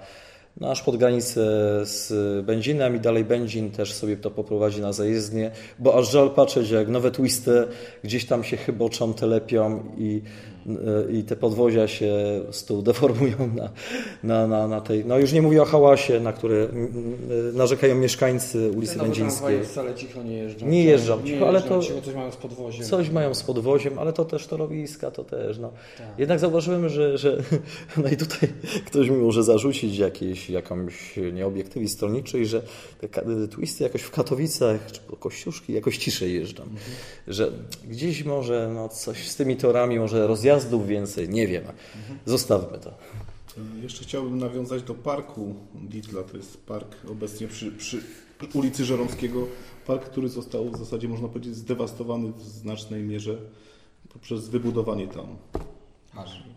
no 0.61 0.70
aż 0.70 0.83
pod 0.83 0.96
granicę 0.96 1.40
z 1.85 2.12
Będzinem 2.46 2.96
i 2.96 3.01
dalej 3.01 3.25
Będzin 3.25 3.70
też 3.70 3.92
sobie 3.92 4.16
to 4.16 4.31
poprowadzi 4.31 4.81
na 4.81 4.92
zajezdnię, 4.92 5.51
bo 5.79 5.99
aż 5.99 6.11
żal 6.11 6.31
patrzeć 6.31 6.70
jak 6.70 6.88
nowe 6.88 7.11
twisty 7.11 7.66
gdzieś 8.05 8.27
tam 8.27 8.44
się 8.44 8.57
chyboczą, 8.57 9.14
telepią 9.14 9.83
i 9.99 10.23
i 11.12 11.25
te 11.25 11.37
podwozia 11.37 11.88
się 11.88 12.14
stu 12.51 12.83
deformują 12.90 13.51
na, 13.57 13.70
na, 14.23 14.46
na, 14.46 14.68
na 14.68 14.81
tej. 14.81 15.05
No 15.05 15.18
już 15.18 15.33
nie 15.33 15.42
mówię 15.42 15.62
o 15.62 15.64
hałasie, 15.64 16.20
na 16.20 16.33
które 16.33 16.57
mm, 16.57 17.57
narzekają 17.57 17.94
mieszkańcy 17.94 18.70
ulicy 18.77 18.99
Będzińskiej. 18.99 19.40
tramwaje 19.40 19.64
wcale 19.64 19.94
cicho 19.94 20.23
nie 20.23 20.37
jeżdżą. 20.37 20.66
Nie 20.68 20.85
jeżdżą 20.85 21.20
Nie 21.20 21.25
cicho, 21.33 21.49
ale 21.49 21.59
jeżdżą 21.59 21.75
to- 21.81 21.87
cicho, 21.87 22.01
coś 22.03 22.14
mają 22.14 22.33
z 22.33 22.37
podwoziem. 22.37 22.85
Coś 22.87 23.11
mają 23.11 23.35
z 23.35 23.42
podwoziem, 23.42 23.99
ale 23.99 24.12
to 24.12 24.25
też 24.25 24.46
torowiska, 24.46 25.11
to 25.11 25.25
też. 25.25 25.59
No. 25.59 25.73
Tak. 25.99 26.07
Jednak 26.18 26.38
zauważyłem, 26.38 26.88
że, 26.88 27.18
że 27.18 27.37
no 28.03 28.09
i 28.09 28.16
tutaj 28.16 28.49
ktoś 28.87 29.09
mi 29.11 29.16
może 29.16 29.42
zarzucić 29.44 29.99
jakieś, 29.99 30.51
jakąś 30.51 31.16
nieobiektywizm 31.33 31.94
stronniczy, 31.94 32.44
że 32.46 32.62
te 33.01 33.09
ka- 33.09 33.23
twisty 33.51 33.85
jakoś 33.85 34.03
w 34.03 34.11
Katowicach 34.11 34.92
czy 34.92 35.01
po 35.01 35.16
Kościuszki 35.16 35.73
jakoś 35.73 35.99
ciszej 35.99 36.35
jeżdżą. 36.35 36.62
Że 37.29 37.51
gdzieś 37.88 38.25
może 38.25 38.70
no, 38.75 38.88
coś 38.88 39.29
z 39.29 39.37
tymi 39.37 39.57
torami, 39.57 39.99
może 39.99 40.27
rozjazdów 40.51 40.87
więcej, 40.87 41.29
nie 41.29 41.47
wiem. 41.47 41.65
Zostawmy 42.27 42.79
to. 42.79 42.95
Jeszcze 43.83 44.05
chciałbym 44.05 44.39
nawiązać 44.39 44.83
do 44.83 44.95
parku 44.95 45.55
Ditla. 45.75 46.23
To 46.23 46.37
jest 46.37 46.67
park 46.67 46.97
obecnie 47.11 47.49
przy, 47.49 47.73
przy 47.73 48.03
ulicy 48.55 48.85
Żeromskiego. 48.85 49.47
Park, 49.87 50.05
który 50.05 50.29
został 50.29 50.71
w 50.71 50.79
zasadzie, 50.79 51.09
można 51.09 51.29
powiedzieć, 51.29 51.57
zdewastowany 51.57 52.33
w 52.33 52.43
znacznej 52.43 53.03
mierze 53.03 53.39
poprzez 54.13 54.49
wybudowanie 54.49 55.09
tam 55.09 55.37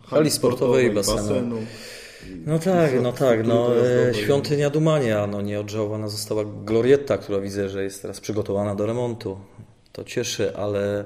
Hali 0.06 0.30
sportowej, 0.30 0.90
basenu. 0.90 1.56
No 2.46 2.58
tak, 2.58 3.02
no 3.02 3.12
tak, 3.12 3.46
no 3.46 3.70
świątynia 4.12 4.70
Dumania, 4.70 5.26
no 5.26 5.42
nieodżałowana 5.42 6.08
została 6.08 6.44
Glorietta, 6.64 7.18
która 7.18 7.40
widzę, 7.40 7.68
że 7.68 7.84
jest 7.84 8.02
teraz 8.02 8.20
przygotowana 8.20 8.74
do 8.74 8.86
remontu. 8.86 9.38
To 9.92 10.04
cieszy, 10.04 10.56
ale 10.56 11.04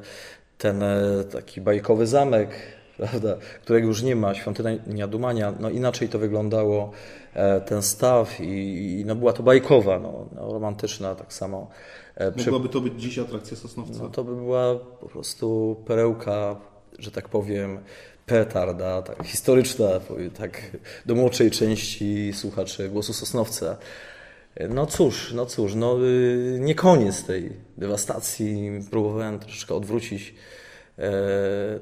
ten 0.59 0.83
e, 0.83 1.25
taki 1.33 1.61
bajkowy 1.61 2.07
zamek, 2.07 2.51
prawda, 2.99 3.37
którego 3.63 3.87
już 3.87 4.03
nie 4.03 4.17
ma, 4.17 4.35
świątynia 4.35 5.07
Dumania, 5.09 5.55
no 5.61 5.71
inaczej 5.71 6.09
to 6.09 6.19
wyglądało, 6.19 6.91
e, 7.35 7.61
ten 7.61 7.83
staw 7.83 8.41
i, 8.41 8.45
i 9.01 9.05
no 9.05 9.15
była 9.15 9.33
to 9.33 9.43
bajkowa, 9.43 9.99
no, 9.99 10.27
no 10.35 10.53
romantyczna 10.53 11.15
tak 11.15 11.33
samo. 11.33 11.71
E, 12.15 12.33
przy- 12.33 12.51
Mogłaby 12.51 12.73
to 12.73 12.81
być 12.81 12.95
dziś 13.03 13.19
atrakcja 13.19 13.57
Sosnowca. 13.57 14.03
no 14.03 14.09
to 14.09 14.25
by 14.25 14.37
była 14.37 14.75
po 15.01 15.09
prostu 15.09 15.77
perełka, 15.87 16.57
że 16.99 17.11
tak 17.11 17.29
powiem, 17.29 17.79
petarda, 18.27 19.03
tak, 19.03 19.27
historyczna, 19.27 19.87
tak, 20.39 20.63
do 21.07 21.15
młodszej 21.15 21.51
części 21.51 22.33
słuchaczy 22.33 22.89
głosu 22.89 23.13
Sosnowca. 23.13 23.77
No 24.71 24.87
cóż, 24.87 25.33
no 25.33 25.47
cóż, 25.47 25.75
no 25.75 25.97
y, 26.05 26.59
nie 26.61 26.75
koniec 26.75 27.25
tej 27.25 27.53
dewastacji. 27.77 28.71
Próbowałem 28.91 29.39
troszeczkę 29.39 29.75
odwrócić 29.75 30.35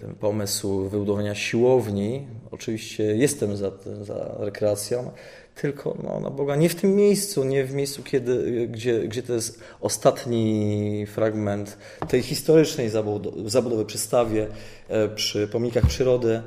ten 0.01 0.15
pomysł 0.15 0.89
wybudowania 0.89 1.35
siłowni. 1.35 2.27
Oczywiście 2.51 3.03
jestem 3.03 3.57
za, 3.57 3.73
za 4.03 4.37
rekreacją, 4.39 5.11
tylko 5.55 5.97
no, 6.03 6.21
na 6.21 6.31
Boga 6.31 6.57
nie 6.57 6.69
w 6.69 6.75
tym 6.75 6.95
miejscu, 6.95 7.45
nie 7.45 7.65
w 7.65 7.75
miejscu, 7.75 8.03
kiedy, 8.03 8.67
gdzie, 8.69 9.01
gdzie 9.01 9.23
to 9.23 9.33
jest 9.33 9.61
ostatni 9.81 11.07
fragment 11.07 11.79
tej 12.09 12.23
historycznej 12.23 12.89
zabudowy, 12.89 13.51
zabudowy 13.51 13.85
przy 13.85 13.99
e, 14.89 15.09
przy 15.09 15.49
pomnikach 15.49 15.87
przyrody. 15.87 16.43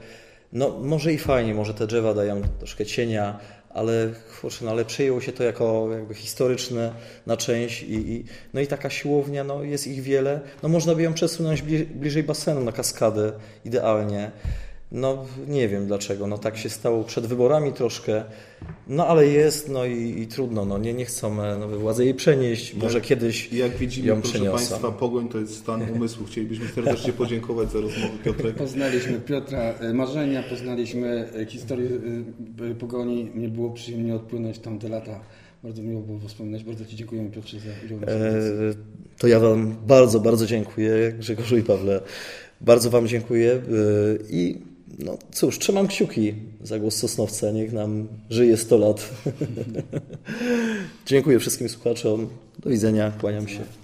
No 0.53 0.69
może 0.69 1.13
i 1.13 1.17
fajnie, 1.17 1.53
może 1.53 1.73
te 1.73 1.87
drzewa 1.87 2.13
dają 2.13 2.41
troszkę 2.57 2.85
cienia, 2.85 3.39
ale 3.69 4.09
kurczę, 4.41 4.65
no, 4.65 4.71
ale 4.71 4.85
przyjęło 4.85 5.21
się 5.21 5.31
to 5.31 5.43
jako 5.43 5.87
jakby 5.91 6.13
historyczne 6.13 6.93
na 7.25 7.37
część 7.37 7.83
i, 7.83 7.93
i, 7.93 8.25
no 8.53 8.61
i 8.61 8.67
taka 8.67 8.89
siłownia, 8.89 9.43
no 9.43 9.63
jest 9.63 9.87
ich 9.87 10.01
wiele, 10.01 10.39
no 10.63 10.69
można 10.69 10.95
by 10.95 11.01
ją 11.01 11.13
przesunąć 11.13 11.61
bli, 11.61 11.85
bliżej 11.85 12.23
basenu 12.23 12.61
na 12.61 12.71
kaskadę 12.71 13.31
idealnie. 13.65 14.31
No 14.91 15.25
nie 15.47 15.67
wiem 15.67 15.87
dlaczego, 15.87 16.27
no 16.27 16.37
tak 16.37 16.57
się 16.57 16.69
stało 16.69 17.03
przed 17.03 17.25
wyborami 17.25 17.73
troszkę, 17.73 18.23
no 18.87 19.07
ale 19.07 19.27
jest, 19.27 19.69
no 19.69 19.85
i, 19.85 20.21
i 20.21 20.27
trudno, 20.27 20.65
no 20.65 20.77
nie, 20.77 20.93
nie 20.93 21.05
chcą 21.05 21.35
nowe 21.59 21.77
władze 21.77 22.05
jej 22.05 22.13
przenieść, 22.13 22.73
może 22.73 23.01
kiedyś 23.01 23.53
I 23.53 23.57
jak 23.57 23.77
widzimy, 23.77 24.07
ją 24.07 24.15
proszę 24.21 24.29
przeniosą. 24.29 24.55
Państwa, 24.55 24.91
pogoń 24.91 25.29
to 25.29 25.37
jest 25.37 25.55
stan 25.55 25.91
umysłu. 25.91 26.25
Chcielibyśmy 26.25 26.67
serdecznie 26.67 27.13
podziękować 27.13 27.71
za 27.71 27.81
rozmowę 27.81 28.13
Piotrek. 28.23 28.55
Poznaliśmy 28.55 29.19
Piotra 29.19 29.59
e, 29.59 29.93
marzenia, 29.93 30.43
poznaliśmy 30.43 31.29
e, 31.35 31.45
historię 31.45 31.89
e, 32.71 32.75
pogoni. 32.75 33.31
Nie 33.35 33.49
było 33.49 33.69
przyjemnie 33.69 34.15
odpłynąć 34.15 34.59
tamte 34.59 34.89
lata. 34.89 35.19
Bardzo 35.63 35.81
miło 35.83 36.01
było 36.01 36.19
wspominać. 36.19 36.63
Bardzo 36.63 36.85
Ci 36.85 36.95
dziękujemy 36.95 37.29
Piotrze 37.29 37.57
za 37.59 37.69
udział 37.85 37.97
E, 37.97 38.01
audycji. 38.01 38.83
To 39.17 39.27
ja 39.27 39.39
Wam 39.39 39.75
bardzo, 39.87 40.19
bardzo 40.19 40.45
dziękuję, 40.45 41.13
Grzegorzu 41.19 41.57
i 41.57 41.63
Pawle. 41.63 42.01
Bardzo 42.61 42.89
Wam 42.89 43.07
dziękuję 43.07 43.51
e, 43.51 43.59
i 44.29 44.68
no 44.99 45.17
cóż, 45.31 45.59
trzymam 45.59 45.87
kciuki 45.87 46.33
za 46.63 46.79
głos 46.79 46.95
Sosnowca. 46.95 47.51
Niech 47.51 47.73
nam 47.73 48.07
żyje 48.29 48.57
100 48.57 48.77
lat. 48.77 49.09
dziękuję 51.05 51.39
wszystkim 51.39 51.69
słuchaczom. 51.69 52.29
Do 52.59 52.69
widzenia, 52.69 53.11
kłaniam 53.11 53.47
się. 53.47 53.59